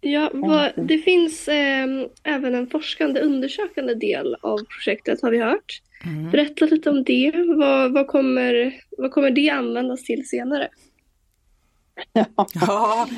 Ja, 0.00 0.30
vad, 0.32 0.72
det 0.76 0.98
finns 0.98 1.48
eh, 1.48 1.86
även 2.22 2.54
en 2.54 2.66
forskande 2.66 3.20
undersökande 3.20 3.94
del 3.94 4.36
av 4.40 4.58
projektet 4.58 5.22
har 5.22 5.30
vi 5.30 5.38
hört. 5.38 5.82
Mm. 6.04 6.30
Berätta 6.30 6.64
lite 6.64 6.90
om 6.90 7.04
det. 7.04 7.32
Vad, 7.56 7.92
vad, 7.92 8.06
kommer, 8.06 8.80
vad 8.98 9.12
kommer 9.12 9.30
det 9.30 9.50
användas 9.50 10.04
till 10.04 10.28
senare? 10.28 10.68
Ja. 12.12 13.08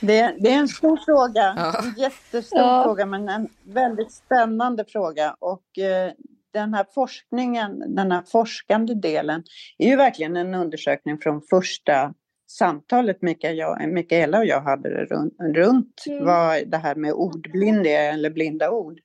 Det, 0.00 0.34
det, 0.38 0.52
är 0.52 0.58
en 0.58 0.68
stor 0.68 0.96
fråga, 1.04 1.54
ja. 1.56 1.82
en 1.82 1.94
jättestor 1.98 2.60
ja. 2.60 2.82
fråga 2.84 3.06
men 3.06 3.28
en 3.28 3.48
väldigt 3.64 4.12
spännande 4.12 4.84
fråga 4.84 5.36
och 5.38 5.78
eh, 5.78 6.12
den 6.52 6.74
här 6.74 6.86
forskningen, 6.94 7.94
den 7.94 8.12
här 8.12 8.22
forskande 8.22 8.94
delen 8.94 9.42
är 9.78 9.88
ju 9.88 9.96
verkligen 9.96 10.36
en 10.36 10.54
undersökning 10.54 11.18
från 11.18 11.42
första 11.50 12.14
samtalet 12.50 13.22
Mikaela 13.22 14.38
och 14.38 14.46
jag 14.46 14.60
hade 14.60 14.88
runt, 14.88 15.34
runt 15.54 16.04
mm. 16.06 16.24
vad 16.24 16.68
det 16.68 16.76
här 16.76 16.94
med 16.94 17.12
ordblind 17.12 17.86
är 17.86 18.12
eller 18.12 18.30
blinda 18.30 18.70
ord. 18.70 18.98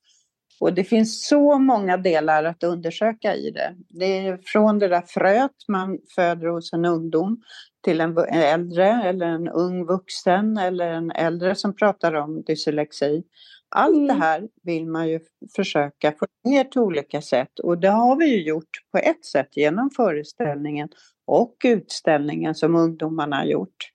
Och 0.60 0.74
det 0.74 0.84
finns 0.84 1.28
så 1.28 1.60
många 1.60 1.98
delar 1.98 2.44
att 2.44 2.64
undersöka 2.64 3.36
i 3.36 3.52
det. 3.52 3.76
Det 3.90 4.06
är 4.06 4.38
från 4.46 4.80
det 4.80 4.88
där 4.88 5.04
fröet 5.08 5.52
man 5.68 6.00
föder 6.16 6.48
hos 6.48 6.74
en 6.74 6.86
ungdom 6.86 7.42
till 7.84 8.02
en 8.02 8.18
äldre 8.18 8.88
eller 8.88 9.26
en 9.26 9.48
ung 9.48 9.86
vuxen 9.86 10.58
eller 10.58 10.88
en 10.88 11.12
äldre 11.12 11.56
som 11.56 11.76
pratar 11.76 12.14
om 12.14 12.44
dyslexi. 12.44 13.24
Allt 13.70 13.96
mm. 13.96 14.08
det 14.08 14.14
här 14.14 14.48
vill 14.64 14.88
man 14.88 15.10
ju 15.10 15.20
försöka 15.56 16.12
få 16.12 16.26
ner 16.44 16.64
till 16.64 16.82
olika 16.82 17.22
sätt 17.22 17.60
och 17.60 17.78
det 17.78 17.90
har 17.90 18.16
vi 18.16 18.26
ju 18.26 18.44
gjort 18.44 18.70
på 18.92 18.98
ett 18.98 19.26
sätt 19.26 19.58
genom 19.58 19.90
föreställningen 19.96 20.90
och 21.28 21.56
utställningen 21.64 22.56
som 22.56 22.76
ungdomarna 22.76 23.36
har 23.36 23.46
gjort. 23.46 23.92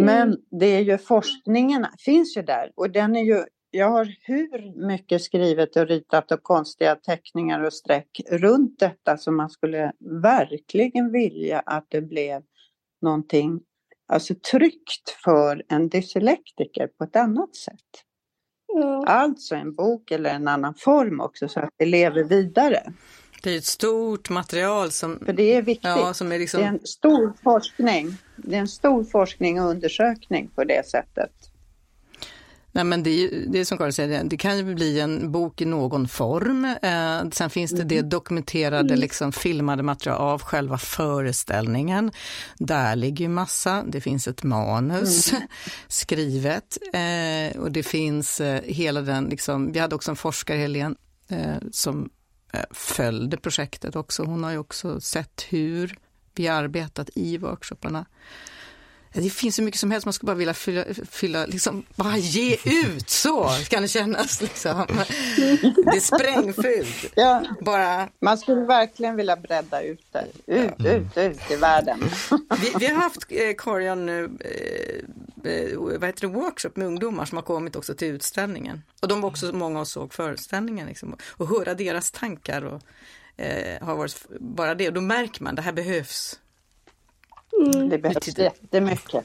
Mm. 0.00 0.06
Men 0.06 0.38
det 0.60 0.66
är 0.66 0.80
ju 0.80 0.98
forskningen 0.98 1.86
finns 1.98 2.36
ju 2.36 2.42
där 2.42 2.72
och 2.76 2.90
den 2.90 3.16
är 3.16 3.22
ju 3.22 3.44
jag 3.70 3.90
har 3.90 4.14
hur 4.22 4.86
mycket 4.86 5.22
skrivit 5.22 5.76
och 5.76 5.86
ritat 5.86 6.32
och 6.32 6.42
konstiga 6.42 6.96
teckningar 6.96 7.62
och 7.64 7.72
streck 7.72 8.20
runt 8.30 8.78
detta 8.78 9.16
som 9.16 9.36
man 9.36 9.50
skulle 9.50 9.92
verkligen 10.22 11.12
vilja 11.12 11.60
att 11.60 11.86
det 11.88 12.00
blev 12.00 12.42
någonting 13.02 13.60
alltså 14.08 14.34
tryggt 14.50 15.10
för 15.24 15.62
en 15.68 15.88
dyslektiker 15.88 16.86
på 16.86 17.04
ett 17.04 17.16
annat 17.16 17.56
sätt. 17.56 18.04
Mm. 18.76 19.04
Alltså 19.06 19.54
en 19.54 19.74
bok 19.74 20.10
eller 20.10 20.30
en 20.30 20.48
annan 20.48 20.74
form 20.74 21.20
också 21.20 21.48
så 21.48 21.60
att 21.60 21.70
det 21.76 21.86
lever 21.86 22.24
vidare. 22.24 22.92
Det 23.42 23.50
är 23.50 23.58
ett 23.58 23.64
stort 23.64 24.30
material 24.30 24.90
som... 24.90 25.18
För 25.26 25.32
det 25.32 25.54
är 25.54 25.62
viktigt. 25.62 25.84
Ja, 25.84 26.14
som 26.14 26.32
är 26.32 26.38
liksom... 26.38 26.60
Det 26.60 26.66
är 26.66 26.70
en 26.70 26.86
stor 26.86 27.32
forskning. 27.42 28.16
Det 28.36 28.56
är 28.56 28.60
en 28.60 28.68
stor 28.68 29.04
forskning 29.04 29.60
och 29.60 29.68
undersökning 29.68 30.48
på 30.54 30.64
det 30.64 30.86
sättet. 30.86 31.49
Nej, 32.72 32.84
men 32.84 33.02
det, 33.02 33.10
är, 33.10 33.44
det 33.46 33.58
är 33.58 33.64
som 33.64 33.78
Karin 33.78 33.92
säger, 33.92 34.24
det 34.24 34.36
kan 34.36 34.58
ju 34.58 34.74
bli 34.74 35.00
en 35.00 35.32
bok 35.32 35.60
i 35.60 35.64
någon 35.64 36.08
form. 36.08 36.64
Eh, 36.64 37.30
sen 37.32 37.50
finns 37.50 37.70
det 37.70 37.84
det 37.84 37.98
mm. 37.98 38.08
dokumenterade, 38.08 38.88
mm. 38.88 39.00
liksom, 39.00 39.32
filmade 39.32 39.82
material 39.82 40.20
av 40.20 40.42
själva 40.42 40.78
föreställningen. 40.78 42.12
Där 42.58 42.96
ligger 42.96 43.24
ju 43.24 43.28
massa, 43.28 43.84
det 43.86 44.00
finns 44.00 44.28
ett 44.28 44.42
manus 44.42 45.32
mm. 45.32 45.42
skrivet 45.88 46.78
eh, 46.92 47.60
och 47.60 47.72
det 47.72 47.82
finns 47.82 48.40
eh, 48.40 48.62
hela 48.62 49.00
den, 49.00 49.24
liksom, 49.24 49.72
vi 49.72 49.78
hade 49.78 49.94
också 49.94 50.10
en 50.10 50.16
forskare, 50.16 50.58
Helene, 50.58 50.94
eh, 51.28 51.56
som 51.72 52.10
eh, 52.52 52.64
följde 52.70 53.36
projektet 53.36 53.96
också. 53.96 54.24
Hon 54.24 54.44
har 54.44 54.50
ju 54.50 54.58
också 54.58 55.00
sett 55.00 55.44
hur 55.48 55.98
vi 56.34 56.48
arbetat 56.48 57.10
i 57.14 57.38
workshopparna. 57.38 58.06
Det 59.12 59.30
finns 59.30 59.56
så 59.56 59.62
mycket 59.62 59.80
som 59.80 59.90
helst, 59.90 60.06
man 60.06 60.12
skulle 60.12 60.26
bara 60.26 60.36
vilja 60.36 60.54
fylla, 60.54 60.84
fylla 61.10 61.46
liksom, 61.46 61.84
bara 61.94 62.16
ge 62.16 62.56
ut 62.64 63.10
så 63.10 63.50
kan 63.68 63.82
det 63.82 63.88
kännas. 63.88 64.40
Liksom. 64.42 64.86
Det 65.76 65.96
är 65.96 66.00
sprängfyllt. 66.00 67.12
Ja, 67.14 67.44
bara... 67.60 68.08
Man 68.20 68.38
skulle 68.38 68.60
verkligen 68.60 69.16
vilja 69.16 69.36
bredda 69.36 69.82
ut 69.82 70.06
det, 70.12 70.26
ut, 70.46 70.72
ja. 70.78 70.90
ut, 70.90 71.16
ut 71.16 71.50
i 71.50 71.56
världen. 71.56 72.00
Vi, 72.60 72.72
vi 72.78 72.86
har 72.86 72.94
haft, 72.94 73.26
eh, 73.28 73.54
Karin, 73.58 74.06
nu, 74.06 74.30
eh, 75.44 75.52
eh, 75.52 75.78
vad 75.78 76.04
heter 76.04 76.20
det, 76.20 76.26
workshop 76.26 76.70
med 76.74 76.86
ungdomar 76.86 77.24
som 77.24 77.36
har 77.36 77.42
kommit 77.42 77.76
också 77.76 77.94
till 77.94 78.08
utställningen. 78.08 78.82
Och 79.02 79.08
de 79.08 79.20
var 79.20 79.28
också 79.28 79.52
många 79.52 79.80
och 79.80 79.88
såg 79.88 80.14
föreställningen. 80.14 80.86
Liksom, 80.86 81.16
och 81.30 81.48
höra 81.48 81.74
deras 81.74 82.10
tankar 82.10 82.64
och, 82.64 82.82
eh, 83.44 83.86
har 83.86 83.96
varit 83.96 84.26
bara 84.40 84.74
det. 84.74 84.88
Och 84.88 84.94
då 84.94 85.00
märker 85.00 85.42
man, 85.42 85.54
det 85.54 85.62
här 85.62 85.72
behövs 85.72 86.38
Mm. 87.60 87.88
Det 87.88 87.98
behövs 87.98 88.38
jättemycket. 88.38 89.24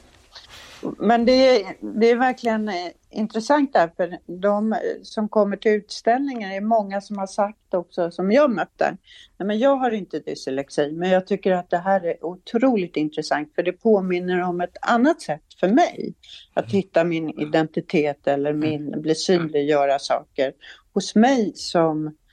Men 0.98 1.24
det 1.24 1.32
är, 1.32 1.76
det 1.80 2.10
är 2.10 2.16
verkligen 2.16 2.68
eh, 2.68 2.74
intressant 3.10 3.72
där, 3.72 3.90
för 3.96 4.18
de 4.40 4.76
som 5.02 5.28
kommer 5.28 5.56
till 5.56 5.72
utställningen 5.72 6.50
är 6.50 6.60
många 6.60 7.00
som 7.00 7.18
har 7.18 7.26
sagt 7.26 7.74
också, 7.74 8.10
som 8.10 8.32
jag 8.32 8.50
mött 8.50 8.78
där, 8.78 8.96
nej 9.36 9.46
men 9.46 9.58
jag 9.58 9.76
har 9.76 9.90
inte 9.90 10.18
dyslexi, 10.18 10.92
men 10.92 11.10
jag 11.10 11.26
tycker 11.26 11.52
att 11.52 11.70
det 11.70 11.78
här 11.78 12.06
är 12.06 12.24
otroligt 12.24 12.96
intressant, 12.96 13.54
för 13.54 13.62
det 13.62 13.72
påminner 13.72 14.42
om 14.42 14.60
ett 14.60 14.76
annat 14.80 15.22
sätt 15.22 15.54
för 15.60 15.68
mig 15.68 16.14
att 16.54 16.72
hitta 16.72 17.04
min 17.04 17.40
identitet 17.40 18.26
eller 18.26 18.52
min, 18.52 19.02
bli 19.02 19.14
synliggöra 19.14 19.98
saker 19.98 20.52
hos 20.92 21.14
mig 21.14 21.52
som 21.54 22.06
Eh, 22.06 22.25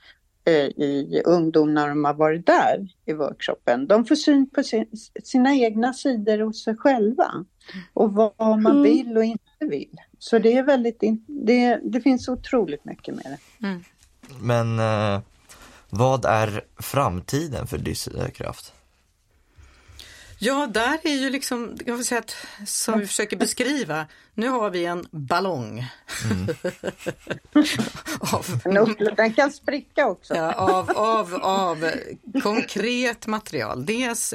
i 0.50 1.22
ungdom 1.24 1.74
när 1.74 1.88
de 1.88 2.04
har 2.04 2.14
varit 2.14 2.46
där 2.46 2.88
i 3.04 3.12
workshopen. 3.12 3.86
De 3.86 4.04
får 4.04 4.14
syn 4.14 4.50
på 4.50 4.62
sin, 4.62 4.86
sina 5.24 5.54
egna 5.54 5.92
sidor 5.92 6.38
hos 6.38 6.64
sig 6.64 6.76
själva 6.76 7.44
och 7.92 8.12
vad 8.12 8.32
man 8.38 8.66
mm. 8.66 8.82
vill 8.82 9.16
och 9.16 9.24
inte 9.24 9.42
vill. 9.60 9.96
Så 10.18 10.38
det 10.38 10.52
är 10.52 10.62
väldigt, 10.62 11.02
det, 11.26 11.80
det 11.82 12.00
finns 12.00 12.28
otroligt 12.28 12.84
mycket 12.84 13.14
med 13.14 13.24
det. 13.24 13.66
Mm. 13.66 13.84
Men 14.40 14.78
eh, 14.78 15.20
vad 15.90 16.24
är 16.24 16.64
framtiden 16.78 17.66
för 17.66 17.78
Dysselkraft? 17.78 18.72
Ja, 20.38 20.66
där 20.66 20.98
är 21.02 21.14
ju 21.14 21.30
liksom, 21.30 21.76
jag 21.86 21.94
vill 21.96 22.04
säga 22.04 22.20
att, 22.20 22.36
som 22.66 23.00
vi 23.00 23.06
försöker 23.06 23.36
beskriva, 23.36 24.06
nu 24.34 24.48
har 24.48 24.70
vi 24.70 24.84
en 24.84 25.06
ballong. 25.10 25.86
Mm. 26.30 26.56
av, 28.20 29.14
Den 29.16 29.34
kan 29.34 29.52
spricka 29.52 30.06
också. 30.06 30.34
Ja, 30.34 30.52
av, 30.52 30.90
av, 30.90 31.34
av 31.34 31.90
konkret 32.42 33.26
material. 33.26 33.86
Dels 33.86 34.34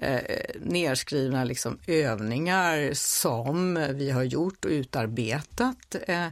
eh, 0.00 0.20
nedskrivna 0.60 1.44
liksom 1.44 1.78
övningar 1.86 2.90
som 2.94 3.74
vi 3.94 4.10
har 4.10 4.22
gjort 4.22 4.64
och 4.64 4.70
utarbetat. 4.70 5.96
Eh, 6.06 6.26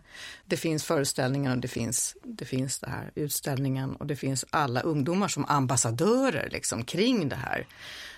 det 0.44 0.56
finns 0.56 0.84
föreställningen 0.84 1.52
och 1.52 1.58
det 1.58 1.68
finns, 1.68 2.16
det 2.24 2.44
finns 2.44 2.78
det 2.78 2.90
här 2.90 3.10
utställningen 3.14 3.96
och 3.96 4.06
det 4.06 4.16
finns 4.16 4.44
alla 4.50 4.80
ungdomar 4.80 5.28
som 5.28 5.44
ambassadörer 5.48 6.48
liksom 6.52 6.84
kring 6.84 7.28
det 7.28 7.36
här. 7.36 7.66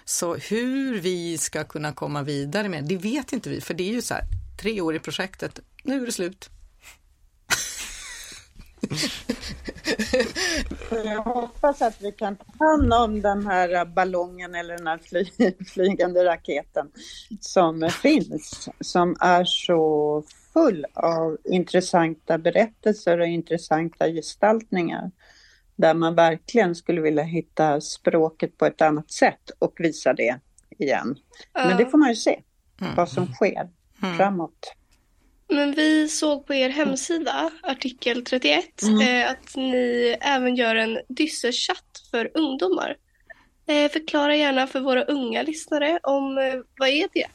Så 0.05 0.35
hur 0.35 1.01
vi 1.01 1.39
ska 1.39 1.65
kunna 1.65 1.93
komma 1.93 2.23
vidare 2.23 2.69
med 2.69 2.85
det 2.85 2.97
vet 2.97 3.33
inte 3.33 3.51
vi, 3.51 3.61
för 3.61 3.75
det 3.75 3.89
är 3.91 3.93
ju 3.93 4.03
så 4.03 4.15
här, 4.15 4.25
tre 4.61 4.81
år 4.81 4.97
i 4.97 4.99
projektet, 4.99 5.61
nu 5.83 6.03
är 6.03 6.07
det 6.07 6.13
slut. 6.13 6.51
Jag 10.91 11.23
hoppas 11.23 11.83
att 11.83 12.01
vi 12.01 12.13
kan 12.13 12.37
ta 12.37 12.45
hand 12.59 12.93
om 12.93 13.21
den 13.21 13.47
här 13.47 13.85
ballongen 13.85 14.55
eller 14.55 14.77
den 14.77 14.87
här 14.87 14.99
fly 14.99 15.25
flygande 15.75 16.25
raketen 16.25 16.91
som 17.41 17.91
finns, 18.03 18.69
som 18.81 19.17
är 19.21 19.45
så 19.45 20.23
full 20.53 20.87
av 20.95 21.37
intressanta 21.45 22.39
berättelser 22.39 23.21
och 23.21 23.27
intressanta 23.27 24.09
gestaltningar 24.09 25.11
där 25.77 25.95
man 25.95 26.15
verkligen 26.15 26.75
skulle 26.75 27.01
vilja 27.01 27.23
hitta 27.23 27.81
språket 27.81 28.59
på 28.59 28.67
ett 28.67 28.83
annat 28.83 29.11
sätt 29.11 29.51
och 29.59 29.75
visa 29.79 30.13
det 30.13 30.41
igen. 30.79 31.17
Men 31.55 31.77
det 31.77 31.87
får 31.87 31.99
man 31.99 32.09
ju 32.09 32.17
se, 32.17 32.43
mm. 32.81 32.95
vad 32.95 33.09
som 33.09 33.27
sker 33.27 33.69
mm. 34.03 34.17
framåt. 34.17 34.75
Men 35.51 35.73
vi 35.73 36.09
såg 36.09 36.47
på 36.47 36.55
er 36.55 36.69
hemsida, 36.69 37.51
artikel 37.63 38.25
31, 38.25 38.83
mm. 38.83 39.01
eh, 39.01 39.31
att 39.31 39.57
ni 39.57 40.17
även 40.21 40.57
gör 40.57 40.75
en 40.75 40.99
dysserchatt 41.09 42.03
för 42.11 42.31
ungdomar. 42.35 42.97
Eh, 43.67 43.91
förklara 43.91 44.37
gärna 44.37 44.67
för 44.67 44.81
våra 44.81 45.05
unga 45.05 45.43
lyssnare 45.43 45.99
om 46.03 46.39
eh, 46.39 46.55
vad 46.79 46.89
är 46.89 47.09
det? 47.13 47.27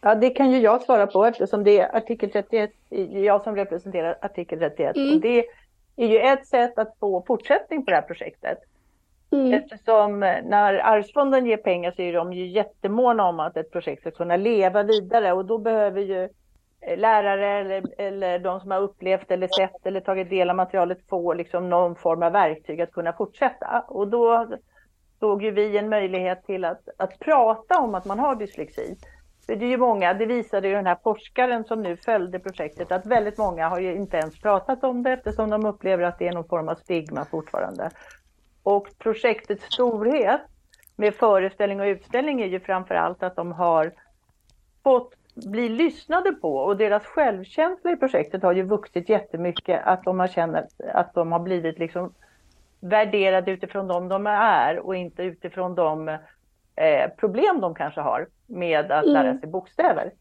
Ja, 0.00 0.14
det 0.14 0.30
kan 0.30 0.52
ju 0.52 0.58
jag 0.58 0.82
svara 0.82 1.06
på 1.06 1.24
eftersom 1.24 1.64
det 1.64 1.78
är 1.78 1.96
artikel 1.96 2.30
31, 2.30 2.70
jag 3.10 3.42
som 3.42 3.56
representerar 3.56 4.18
artikel 4.20 4.58
31. 4.58 4.96
Mm. 4.96 5.14
Och 5.14 5.20
det 5.20 5.44
är 5.96 6.06
ju 6.06 6.18
ett 6.18 6.46
sätt 6.46 6.78
att 6.78 6.96
få 7.00 7.24
fortsättning 7.26 7.84
på 7.84 7.90
det 7.90 7.96
här 7.96 8.02
projektet. 8.02 8.58
Mm. 9.32 9.52
Eftersom 9.52 10.20
när 10.20 10.74
Arvsfonden 10.74 11.46
ger 11.46 11.56
pengar 11.56 11.92
så 11.96 12.02
är 12.02 12.12
de 12.12 12.32
ju 12.32 12.46
jättemåna 12.46 13.24
om 13.24 13.40
att 13.40 13.56
ett 13.56 13.72
projekt 13.72 14.00
ska 14.00 14.10
kunna 14.10 14.36
leva 14.36 14.82
vidare 14.82 15.32
och 15.32 15.44
då 15.44 15.58
behöver 15.58 16.00
ju 16.00 16.24
eh, 16.24 16.30
Eh, 16.86 16.98
lärare 16.98 17.46
eller, 17.46 17.82
eller 17.98 18.38
de 18.38 18.60
som 18.60 18.70
har 18.70 18.80
upplevt 18.80 19.30
eller 19.30 19.48
sett 19.48 19.86
eller 19.86 20.00
tagit 20.00 20.30
del 20.30 20.50
av 20.50 20.56
materialet 20.56 21.08
få 21.08 21.34
liksom 21.34 21.70
någon 21.70 21.96
form 21.96 22.22
av 22.22 22.32
verktyg 22.32 22.80
att 22.80 22.92
kunna 22.92 23.12
fortsätta. 23.12 23.84
Och 23.88 24.08
då 24.08 24.48
såg 25.20 25.42
ju 25.42 25.50
vi 25.50 25.78
en 25.78 25.88
möjlighet 25.88 26.46
till 26.46 26.64
att, 26.64 26.88
att 26.96 27.18
prata 27.18 27.78
om 27.78 27.94
att 27.94 28.04
man 28.04 28.18
har 28.18 28.34
dyslexi. 28.34 28.96
För 29.46 29.56
det 29.56 29.64
är 29.64 29.68
ju 29.68 29.76
många, 29.76 30.14
det 30.14 30.26
visade 30.26 30.68
ju 30.68 30.74
den 30.74 30.86
här 30.86 30.98
forskaren 31.02 31.64
som 31.64 31.82
nu 31.82 31.96
följde 31.96 32.38
projektet, 32.38 32.92
att 32.92 33.06
väldigt 33.06 33.38
många 33.38 33.68
har 33.68 33.80
ju 33.80 33.94
inte 33.94 34.16
ens 34.16 34.40
pratat 34.40 34.84
om 34.84 35.02
det 35.02 35.12
eftersom 35.12 35.50
de 35.50 35.66
upplever 35.66 36.04
att 36.04 36.18
det 36.18 36.28
är 36.28 36.32
någon 36.32 36.48
form 36.48 36.68
av 36.68 36.74
stigma 36.74 37.24
fortfarande. 37.24 37.90
Och 38.62 38.88
projektets 38.98 39.64
storhet 39.64 40.40
med 40.96 41.14
föreställning 41.14 41.80
och 41.80 41.86
utställning 41.86 42.40
är 42.40 42.46
ju 42.46 42.60
framför 42.60 42.94
allt 42.94 43.22
att 43.22 43.36
de 43.36 43.52
har 43.52 43.92
fått 44.82 45.14
bli 45.34 45.68
lyssnade 45.68 46.32
på 46.32 46.56
och 46.56 46.76
deras 46.76 47.06
självkänsla 47.06 47.92
i 47.92 47.96
projektet 47.96 48.42
har 48.42 48.52
ju 48.52 48.62
vuxit 48.62 49.08
jättemycket 49.08 49.82
att 49.84 50.04
de 50.04 50.20
har 50.20 50.28
känt 50.28 50.56
att 50.92 51.14
de 51.14 51.32
har 51.32 51.40
blivit 51.40 51.78
liksom 51.78 52.14
värderade 52.80 53.50
utifrån 53.50 53.88
de 53.88 54.08
de 54.08 54.26
är 54.26 54.78
och 54.78 54.96
inte 54.96 55.22
utifrån 55.22 55.74
de 55.74 56.08
eh, 56.76 57.10
problem 57.16 57.60
de 57.60 57.74
kanske 57.74 58.00
har 58.00 58.26
med 58.46 58.92
att 58.92 59.06
lära 59.06 59.28
mm. 59.28 59.40
sig 59.40 59.48
bokstäver. 59.48 60.12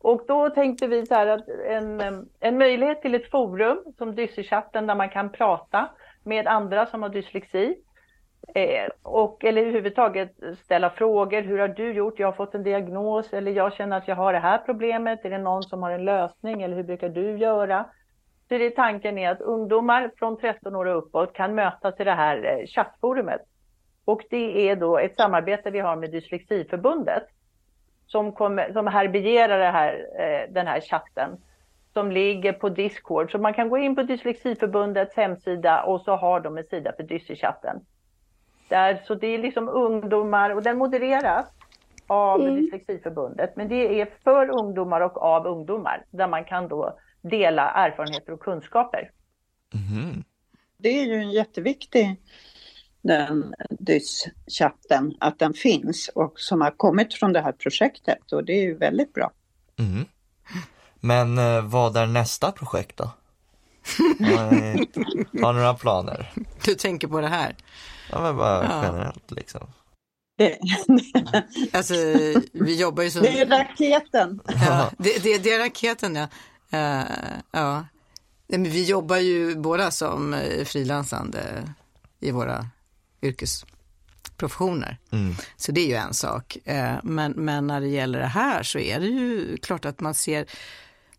Och 0.00 0.24
då 0.28 0.50
tänkte 0.50 0.86
vi 0.86 1.06
så 1.06 1.14
här 1.14 1.26
att 1.26 1.48
en, 1.48 2.00
en 2.40 2.58
möjlighet 2.58 3.02
till 3.02 3.14
ett 3.14 3.30
forum 3.30 3.78
som 3.98 4.14
Dyssechatten 4.14 4.86
där 4.86 4.94
man 4.94 5.08
kan 5.08 5.32
prata 5.32 5.88
med 6.24 6.46
andra 6.46 6.86
som 6.86 7.02
har 7.02 7.08
dyslexi. 7.08 7.76
Eh, 8.54 8.88
och, 9.02 9.44
eller 9.44 9.62
överhuvudtaget 9.62 10.30
ställa 10.64 10.90
frågor. 10.90 11.42
Hur 11.42 11.58
har 11.58 11.68
du 11.68 11.92
gjort? 11.92 12.18
Jag 12.18 12.26
har 12.26 12.32
fått 12.32 12.54
en 12.54 12.62
diagnos 12.62 13.32
eller 13.32 13.52
jag 13.52 13.74
känner 13.74 13.96
att 13.96 14.08
jag 14.08 14.16
har 14.16 14.32
det 14.32 14.38
här 14.38 14.58
problemet. 14.58 15.24
Är 15.24 15.30
det 15.30 15.38
någon 15.38 15.62
som 15.62 15.82
har 15.82 15.90
en 15.90 16.04
lösning 16.04 16.62
eller 16.62 16.76
hur 16.76 16.82
brukar 16.82 17.08
du 17.08 17.38
göra? 17.38 17.84
Så 18.48 18.58
det 18.58 18.70
tanken 18.70 19.18
är 19.18 19.30
att 19.30 19.40
ungdomar 19.40 20.10
från 20.18 20.38
13 20.38 20.76
år 20.76 20.86
och 20.86 20.98
uppåt 20.98 21.32
kan 21.32 21.54
mötas 21.54 22.00
i 22.00 22.04
det 22.04 22.12
här 22.12 22.44
eh, 22.44 22.66
chattforumet. 22.66 23.40
Och 24.04 24.22
det 24.30 24.68
är 24.68 24.76
då 24.76 24.98
ett 24.98 25.16
samarbete 25.16 25.70
vi 25.70 25.78
har 25.78 25.96
med 25.96 26.10
Dyslexiförbundet 26.10 27.22
som, 28.06 28.32
kommer, 28.32 28.72
som 28.72 28.86
härbärgerar 28.86 29.58
det 29.58 29.70
här, 29.70 30.06
eh, 30.18 30.52
den 30.52 30.66
här 30.66 30.80
chatten 30.80 31.30
som 31.92 32.10
ligger 32.12 32.52
på 32.52 32.68
Discord. 32.68 33.32
Så 33.32 33.38
man 33.38 33.54
kan 33.54 33.68
gå 33.68 33.78
in 33.78 33.96
på 33.96 34.02
Dyslexiförbundets 34.02 35.16
hemsida 35.16 35.82
och 35.82 36.00
så 36.00 36.16
har 36.16 36.40
de 36.40 36.58
en 36.58 36.64
sida 36.64 36.92
för 36.96 37.02
Dyssechatten. 37.02 37.80
Där, 38.68 39.02
så 39.06 39.14
det 39.14 39.26
är 39.26 39.38
liksom 39.38 39.68
ungdomar 39.68 40.50
och 40.50 40.62
den 40.62 40.78
modereras 40.78 41.46
av 42.06 42.40
mm. 42.40 42.54
Dyslexiförbundet. 42.54 43.56
Men 43.56 43.68
det 43.68 44.00
är 44.00 44.08
för 44.24 44.50
ungdomar 44.50 45.00
och 45.00 45.22
av 45.22 45.46
ungdomar 45.46 46.04
där 46.10 46.28
man 46.28 46.44
kan 46.44 46.68
då 46.68 46.98
dela 47.22 47.70
erfarenheter 47.70 48.32
och 48.32 48.40
kunskaper. 48.40 49.10
Mm. 49.74 50.24
Det 50.76 50.88
är 50.88 51.04
ju 51.04 51.14
en 51.14 51.30
jätteviktig 51.30 52.16
den 53.02 53.54
DYS-chatten, 53.70 55.14
att 55.20 55.38
den 55.38 55.54
finns 55.54 56.10
och 56.14 56.40
som 56.40 56.60
har 56.60 56.70
kommit 56.70 57.14
från 57.14 57.32
det 57.32 57.40
här 57.40 57.52
projektet 57.52 58.32
och 58.32 58.44
det 58.44 58.52
är 58.52 58.62
ju 58.62 58.74
väldigt 58.74 59.12
bra. 59.12 59.30
Mm. 59.78 60.04
Men 61.00 61.38
eh, 61.38 61.62
vad 61.62 61.96
är 61.96 62.06
nästa 62.06 62.52
projekt 62.52 62.96
då? 62.96 63.10
Har 65.42 65.52
ni 65.52 65.60
några 65.60 65.74
planer? 65.74 66.32
Du 66.64 66.74
tänker 66.74 67.08
på 67.08 67.20
det 67.20 67.28
här? 67.28 67.56
Ja 68.10 68.20
men 68.22 68.36
bara 68.36 68.64
ja. 68.64 68.82
generellt 68.84 69.30
liksom. 69.30 69.66
Det, 70.38 70.58
alltså, 71.72 71.94
vi 72.52 72.80
jobbar 72.80 73.02
ju 73.02 73.10
så... 73.10 73.20
Det 73.20 73.40
är 73.40 73.46
raketen. 73.46 74.40
Ja, 74.46 74.90
det, 74.98 75.22
det, 75.22 75.38
det 75.38 75.52
är 75.52 75.58
raketen 75.58 76.16
ja. 76.16 76.28
Uh, 76.74 77.04
ja. 77.50 77.84
Men 78.48 78.64
vi 78.64 78.84
jobbar 78.84 79.16
ju 79.16 79.56
båda 79.56 79.90
som 79.90 80.34
eh, 80.34 80.64
frilansande 80.64 81.40
i 82.20 82.30
våra 82.30 82.66
yrkesprofessioner. 83.22 84.98
Mm. 85.10 85.34
Så 85.56 85.72
det 85.72 85.80
är 85.80 85.86
ju 85.86 85.94
en 85.94 86.14
sak. 86.14 86.56
Uh, 86.68 86.98
men, 87.02 87.32
men 87.32 87.66
när 87.66 87.80
det 87.80 87.88
gäller 87.88 88.18
det 88.18 88.26
här 88.26 88.62
så 88.62 88.78
är 88.78 89.00
det 89.00 89.06
ju 89.06 89.56
klart 89.56 89.84
att 89.84 90.00
man 90.00 90.14
ser 90.14 90.46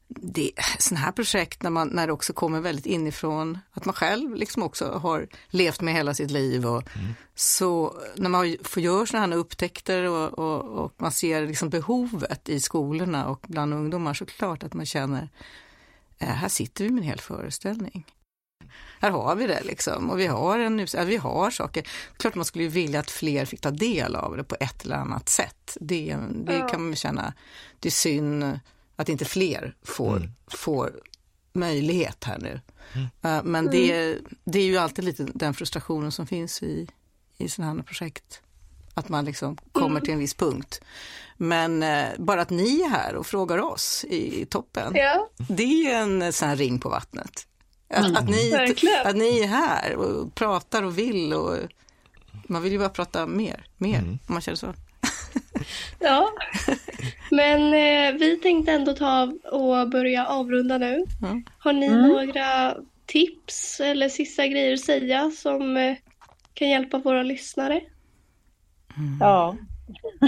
det, 0.10 0.52
sådana 0.80 1.06
här 1.06 1.12
projekt 1.12 1.64
när, 1.64 1.70
man, 1.70 1.88
när 1.88 2.08
det 2.08 2.14
också 2.14 2.34
kommer 2.34 2.60
väldigt 2.60 2.86
inifrån, 2.86 3.58
att 3.72 3.86
man 3.86 3.96
själv 3.96 4.36
liksom 4.36 4.64
också 4.64 4.92
har 4.92 5.28
levt 5.50 5.82
med 5.82 5.94
hela 5.94 6.14
sitt 6.14 6.32
liv 6.32 6.66
och 6.66 6.96
mm. 6.96 7.14
så 7.36 7.96
när 8.16 8.30
man 8.30 8.58
får 8.64 8.84
göra 8.84 9.06
sådana 9.06 9.28
här 9.28 9.42
upptäckter 9.42 10.04
och, 10.04 10.40
och, 10.40 10.84
och, 10.84 10.94
man 10.98 11.12
ser 11.12 11.48
liksom 11.48 11.70
behovet 11.70 12.50
i 12.50 12.60
skolorna 12.60 13.28
och 13.28 13.46
bland 13.48 13.74
ungdomar 13.74 14.14
så 14.14 14.26
klart 14.26 14.64
att 14.64 14.74
man 14.74 14.86
känner, 14.86 15.30
äh, 16.18 16.28
här 16.28 16.50
sitter 16.50 16.84
vi 16.84 16.90
med 16.90 17.02
en 17.02 17.08
hel 17.08 17.20
föreställning. 17.20 18.06
Här 19.02 19.12
har 19.12 19.36
vi 19.36 19.48
det 19.48 19.64
liksom 19.64 20.10
och 20.10 20.20
vi 20.20 20.28
har, 20.28 20.60
en, 20.60 20.88
vi 21.06 21.18
har 21.18 21.52
saker. 21.52 21.88
Klart 22.18 22.36
man 22.36 22.46
skulle 22.46 22.68
vilja 22.68 23.00
att 23.00 23.12
fler 23.12 23.46
fick 23.46 23.62
ta 23.62 23.72
del 23.72 24.16
av 24.16 24.38
det 24.38 24.44
på 24.44 24.56
ett 24.60 24.86
eller 24.86 24.96
annat 24.96 25.30
sätt. 25.30 25.78
Det, 25.82 26.18
det 26.32 26.58
ja. 26.58 26.68
kan 26.68 26.84
man 26.84 26.96
känna, 26.96 27.34
det 27.80 27.90
är 27.90 27.92
synd 27.92 28.60
att 29.00 29.10
inte 29.10 29.26
fler 29.26 29.76
får, 29.84 30.18
mm. 30.18 30.32
får 30.48 31.02
möjlighet 31.54 32.24
här 32.24 32.38
nu. 32.38 32.62
Mm. 32.94 33.06
Uh, 33.06 33.44
men 33.44 33.68
mm. 33.68 33.72
det, 33.72 34.18
det 34.44 34.60
är 34.60 34.64
ju 34.64 34.78
alltid 34.78 35.06
lite 35.06 35.24
den 35.34 35.54
frustrationen 35.54 36.12
som 36.12 36.28
finns 36.28 36.64
i, 36.64 36.88
i 37.38 37.50
sådana 37.50 37.74
här 37.74 37.82
projekt. 37.82 38.42
Att 38.94 39.10
man 39.10 39.26
liksom 39.26 39.58
kommer 39.72 39.90
mm. 39.90 40.02
till 40.02 40.14
en 40.14 40.20
viss 40.20 40.34
punkt. 40.34 40.82
Men 41.38 41.84
uh, 41.84 42.08
bara 42.18 42.42
att 42.42 42.50
ni 42.50 42.82
är 42.82 42.90
här 42.90 43.16
och 43.16 43.28
frågar 43.28 43.58
oss 43.58 44.06
i 44.10 44.46
toppen, 44.46 44.94
ja. 44.96 45.30
det 45.38 45.92
är 45.92 46.02
en 46.02 46.34
sån 46.34 46.50
här 46.50 46.56
ring 46.56 46.80
på 46.80 46.90
vattnet. 46.90 47.48
Att, 47.90 48.18
att, 48.18 48.30
ni, 48.30 48.54
att 49.06 49.16
ni 49.16 49.40
är 49.40 49.48
här 49.48 49.96
och 49.96 50.36
pratar 50.36 50.84
och 50.84 50.98
vill 50.98 51.34
och 51.34 51.58
man 52.48 52.62
vill 52.62 52.72
ju 52.72 52.80
bara 52.80 52.90
prata 52.90 53.28
mer, 53.28 53.66
mer 53.78 54.00
mm. 54.00 54.20
om 54.28 54.34
man 54.34 54.42
känner 54.42 54.56
så. 54.56 54.74
ja, 56.00 56.30
men 57.32 57.74
eh, 57.74 58.20
vi 58.20 58.38
tänkte 58.38 58.72
ändå 58.72 58.94
ta 58.94 59.34
och 59.52 59.90
börja 59.90 60.26
avrunda 60.26 60.78
nu. 60.78 61.04
Mm. 61.24 61.44
Har 61.58 61.74
ni 61.74 61.86
mm. 61.86 62.08
några 62.08 62.76
tips 63.06 63.80
eller 63.80 64.10
sista 64.10 64.48
grejer 64.48 64.74
att 64.74 64.80
säga 64.80 65.32
som 65.32 65.78
eh, 65.78 65.96
kan 66.54 66.70
hjälpa 66.70 66.98
våra 66.98 67.24
lyssnare? 67.24 67.82
Mm. 68.98 69.18
Ja. 69.20 69.56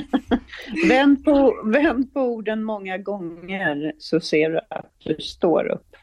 vänd, 0.89 1.25
på, 1.25 1.61
vänd 1.65 2.13
på 2.13 2.21
orden 2.21 2.63
många 2.63 2.97
gånger 2.97 3.93
så 3.97 4.19
ser 4.19 4.49
du 4.49 4.59
att 4.69 4.91
du 5.03 5.15
står 5.19 5.67
upp. 5.67 5.95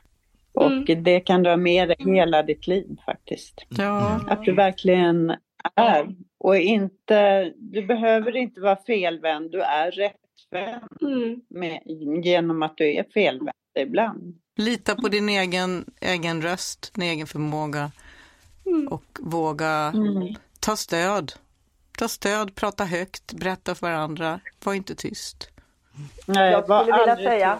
Och 0.52 0.72
mm. 0.72 1.02
det 1.02 1.20
kan 1.20 1.42
du 1.42 1.50
ha 1.50 1.56
med 1.56 1.88
dig 1.88 1.96
hela 1.98 2.42
ditt 2.42 2.66
liv 2.66 2.96
faktiskt. 3.06 3.66
Ja. 3.68 4.20
Att 4.28 4.44
du 4.44 4.52
verkligen 4.52 5.30
är 5.74 6.14
och 6.38 6.56
inte, 6.56 7.52
du 7.56 7.86
behöver 7.86 8.36
inte 8.36 8.60
vara 8.60 8.76
felvänd, 8.76 9.50
du 9.50 9.62
är 9.62 9.90
rättvänd 9.90 10.82
mm. 11.00 11.40
med, 11.48 11.82
genom 12.24 12.62
att 12.62 12.76
du 12.76 12.94
är 12.94 13.04
felvänd 13.14 13.52
ibland. 13.78 14.38
Lita 14.56 14.94
på 14.94 15.08
din 15.08 15.28
egen, 15.28 15.84
egen 16.00 16.42
röst, 16.42 16.94
din 16.94 17.04
egen 17.04 17.26
förmåga 17.26 17.90
mm. 18.66 18.88
och 18.88 19.18
våga 19.20 19.92
mm. 19.94 20.34
ta 20.60 20.76
stöd. 20.76 21.32
Ta 21.98 22.08
stöd, 22.08 22.54
prata 22.54 22.84
högt, 22.84 23.32
berätta 23.32 23.74
för 23.74 23.86
varandra, 23.86 24.40
var 24.64 24.74
inte 24.74 24.94
tyst. 24.94 25.50
Nej, 26.26 26.52
jag 26.52 26.64
skulle 26.64 26.98
vilja 26.98 27.16
säga, 27.16 27.58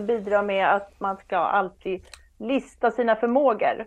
bidra 0.00 0.42
med 0.42 0.74
att 0.74 1.00
man 1.00 1.16
ska 1.16 1.36
alltid 1.36 2.02
lista 2.38 2.90
sina 2.90 3.16
förmågor. 3.16 3.86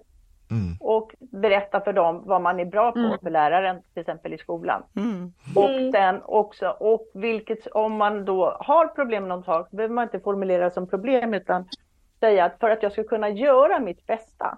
Mm. 0.52 0.78
Och 0.80 1.16
berätta 1.20 1.82
för 1.82 1.94
dem 1.94 2.24
vad 2.26 2.42
man 2.42 2.60
är 2.60 2.66
bra 2.66 2.92
på 2.92 3.00
mm. 3.00 3.20
för 3.24 3.30
läraren, 3.30 3.82
till 3.94 4.02
exempel 4.02 4.34
i 4.34 4.38
skolan. 4.38 4.84
Mm. 4.96 5.34
Och 5.56 5.92
sen 5.94 6.22
också, 6.26 6.68
och 6.70 7.10
vilket, 7.14 7.68
om 7.68 7.94
man 7.94 8.26
då 8.26 8.58
har 8.60 8.88
problem 8.88 9.24
med 9.24 9.30
någon 9.30 9.44
sak, 9.44 9.72
behöver 9.72 9.96
man 9.96 10.04
inte 10.04 10.20
formulera 10.20 10.70
som 10.70 10.88
problem 10.88 11.34
utan 11.34 11.66
säga 12.20 12.46
att 12.46 12.60
för 12.60 12.70
att 12.70 12.84
jag 12.84 12.92
ska 12.92 13.04
kunna 13.04 13.30
göra 13.30 13.80
mitt 13.80 14.08
bästa 14.08 14.58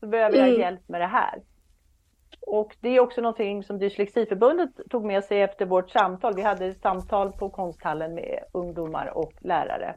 så 0.00 0.06
behöver 0.06 0.38
jag 0.38 0.48
mm. 0.48 0.60
hjälp 0.60 0.88
med 0.88 1.00
det 1.00 1.06
här. 1.06 1.42
Och 2.40 2.76
det 2.80 2.88
är 2.88 3.00
också 3.00 3.20
någonting 3.20 3.64
som 3.64 3.78
Dyslexiförbundet 3.78 4.70
tog 4.90 5.04
med 5.04 5.24
sig 5.24 5.42
efter 5.42 5.66
vårt 5.66 5.90
samtal. 5.90 6.34
Vi 6.34 6.42
hade 6.42 6.66
ett 6.66 6.80
samtal 6.80 7.32
på 7.32 7.48
konsthallen 7.48 8.14
med 8.14 8.44
ungdomar 8.52 9.06
och 9.14 9.32
lärare 9.40 9.94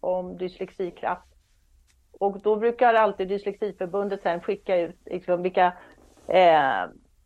om 0.00 0.36
dyslexikraft. 0.36 1.29
Och 2.20 2.40
då 2.40 2.56
brukar 2.56 2.94
alltid 2.94 3.28
Dyslexiförbundet 3.28 4.22
sen 4.22 4.40
skicka 4.40 4.76
ut 4.76 4.96
liksom, 5.04 5.42
vilka, 5.42 5.66
eh, 6.28 6.82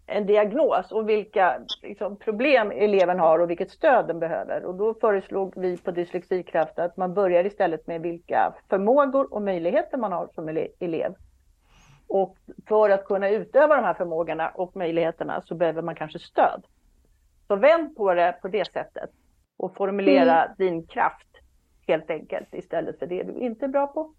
en 0.06 0.26
diagnos 0.26 0.92
och 0.92 1.08
vilka 1.08 1.60
liksom, 1.82 2.16
problem 2.16 2.70
eleven 2.70 3.18
har 3.18 3.38
och 3.38 3.50
vilket 3.50 3.70
stöd 3.70 4.06
den 4.06 4.18
behöver. 4.18 4.64
Och 4.64 4.74
då 4.74 4.94
föreslog 4.94 5.52
vi 5.56 5.78
på 5.78 5.90
Dyslexikraft 5.90 6.78
att 6.78 6.96
man 6.96 7.14
börjar 7.14 7.46
istället 7.46 7.86
med 7.86 8.00
vilka 8.00 8.54
förmågor 8.70 9.34
och 9.34 9.42
möjligheter 9.42 9.98
man 9.98 10.12
har 10.12 10.28
som 10.34 10.48
elev. 10.78 11.14
Och 12.08 12.36
för 12.68 12.90
att 12.90 13.04
kunna 13.04 13.30
utöva 13.30 13.76
de 13.76 13.84
här 13.84 13.94
förmågorna 13.94 14.48
och 14.48 14.76
möjligheterna 14.76 15.42
så 15.44 15.54
behöver 15.54 15.82
man 15.82 15.94
kanske 15.94 16.18
stöd. 16.18 16.66
Så 17.46 17.56
vänd 17.56 17.96
på 17.96 18.14
det 18.14 18.38
på 18.42 18.48
det 18.48 18.72
sättet 18.72 19.10
och 19.56 19.76
formulera 19.76 20.44
mm. 20.44 20.54
din 20.58 20.86
kraft 20.86 21.28
helt 21.86 22.10
enkelt 22.10 22.54
istället 22.54 22.98
för 22.98 23.06
det 23.06 23.22
du 23.22 23.32
inte 23.32 23.64
är 23.64 23.68
bra 23.68 23.86
på. 23.86 24.14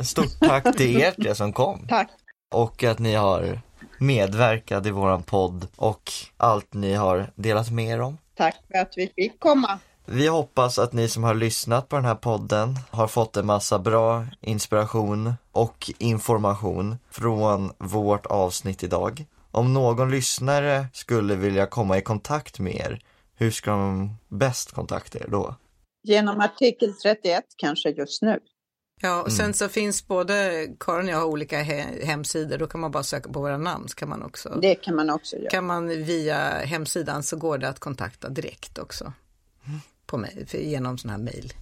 Stort 0.00 0.40
tack 0.40 0.76
till 0.76 1.00
er 1.00 1.10
tre 1.10 1.34
som 1.34 1.52
kom. 1.52 1.86
Tack. 1.88 2.10
Och 2.54 2.84
att 2.84 2.98
ni 2.98 3.14
har 3.14 3.60
medverkat 3.98 4.86
i 4.86 4.90
våran 4.90 5.22
podd 5.22 5.66
och 5.76 6.12
allt 6.36 6.74
ni 6.74 6.94
har 6.94 7.30
delat 7.34 7.70
med 7.70 7.86
er 7.86 8.00
om. 8.00 8.18
Tack 8.36 8.56
för 8.72 8.78
att 8.78 8.92
vi 8.96 9.12
fick 9.16 9.40
komma. 9.40 9.78
Vi 10.04 10.26
hoppas 10.26 10.78
att 10.78 10.92
ni 10.92 11.08
som 11.08 11.24
har 11.24 11.34
lyssnat 11.34 11.88
på 11.88 11.96
den 11.96 12.04
här 12.04 12.14
podden 12.14 12.78
har 12.90 13.06
fått 13.06 13.36
en 13.36 13.46
massa 13.46 13.78
bra 13.78 14.26
inspiration 14.40 15.34
och 15.52 15.90
information 15.98 16.96
från 17.10 17.72
vårt 17.78 18.26
avsnitt 18.26 18.82
idag. 18.82 19.24
Om 19.50 19.72
någon 19.72 20.10
lyssnare 20.10 20.86
skulle 20.92 21.34
vilja 21.34 21.66
komma 21.66 21.98
i 21.98 22.02
kontakt 22.02 22.58
med 22.58 22.74
er, 22.74 23.00
hur 23.34 23.50
ska 23.50 23.70
de 23.70 24.16
bäst 24.28 24.72
kontakta 24.72 25.18
er 25.18 25.28
då? 25.28 25.54
Genom 26.02 26.40
artikel 26.40 26.94
31 26.94 27.44
kanske 27.56 27.90
just 27.90 28.22
nu. 28.22 28.38
Ja, 29.04 29.22
och 29.22 29.32
sen 29.32 29.44
mm. 29.44 29.54
så 29.54 29.68
finns 29.68 30.08
både 30.08 30.66
Karin 30.80 31.06
och 31.06 31.12
jag 31.12 31.18
har 31.18 31.26
olika 31.26 31.62
he 31.62 32.04
hemsidor, 32.04 32.58
då 32.58 32.66
kan 32.66 32.80
man 32.80 32.90
bara 32.90 33.02
söka 33.02 33.32
på 33.32 33.40
våra 33.40 33.58
namn. 33.58 33.86
Kan 33.96 34.08
man 34.08 34.22
också, 34.22 34.58
det 34.62 34.74
kan 34.74 34.96
man 34.96 35.10
också 35.10 35.36
göra. 35.36 35.50
Kan 35.50 35.64
man 35.66 35.88
via 35.88 36.38
hemsidan 36.64 37.22
så 37.22 37.36
går 37.36 37.58
det 37.58 37.68
att 37.68 37.78
kontakta 37.78 38.28
direkt 38.28 38.78
också. 38.78 39.04
Mm. 39.04 39.80
På 40.06 40.18
mig, 40.18 40.46
genom 40.52 40.98
sån 40.98 41.10
här 41.10 41.18
mail. 41.18 41.52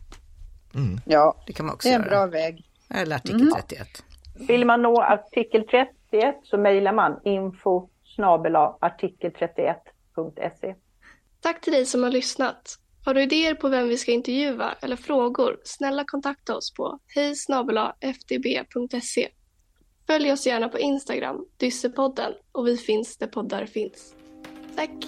Mm. 0.74 1.00
Ja, 1.04 1.36
det 1.46 1.52
kan 1.52 1.66
man 1.66 1.74
också 1.74 1.88
det 1.88 1.94
är 1.94 1.98
en 1.98 2.04
göra. 2.04 2.10
bra 2.10 2.26
väg. 2.26 2.70
Eller 2.88 3.16
artikel 3.16 3.40
mm. 3.40 3.52
31. 3.54 3.88
Vill 4.34 4.66
man 4.66 4.82
nå 4.82 5.02
artikel 5.02 5.66
31 6.10 6.36
så 6.44 6.58
mejlar 6.58 6.92
man 6.92 7.20
info 7.24 7.88
artikel31.se. 8.80 10.74
Tack 11.40 11.60
till 11.60 11.72
dig 11.72 11.86
som 11.86 12.02
har 12.02 12.10
lyssnat. 12.10 12.78
Har 13.04 13.14
du 13.14 13.22
idéer 13.22 13.54
på 13.54 13.68
vem 13.68 13.88
vi 13.88 13.96
ska 13.96 14.12
intervjua 14.12 14.74
eller 14.82 14.96
frågor, 14.96 15.60
snälla 15.64 16.04
kontakta 16.04 16.56
oss 16.56 16.74
på 16.74 16.98
hej 17.06 17.34
ftb.se. 18.00 19.28
Följ 20.06 20.32
oss 20.32 20.46
gärna 20.46 20.68
på 20.68 20.78
Instagram, 20.78 21.46
Dyssepodden, 21.56 22.32
och 22.52 22.66
vi 22.66 22.76
finns 22.76 23.16
där 23.16 23.26
poddar 23.26 23.66
finns. 23.66 24.14
Tack! 24.76 25.06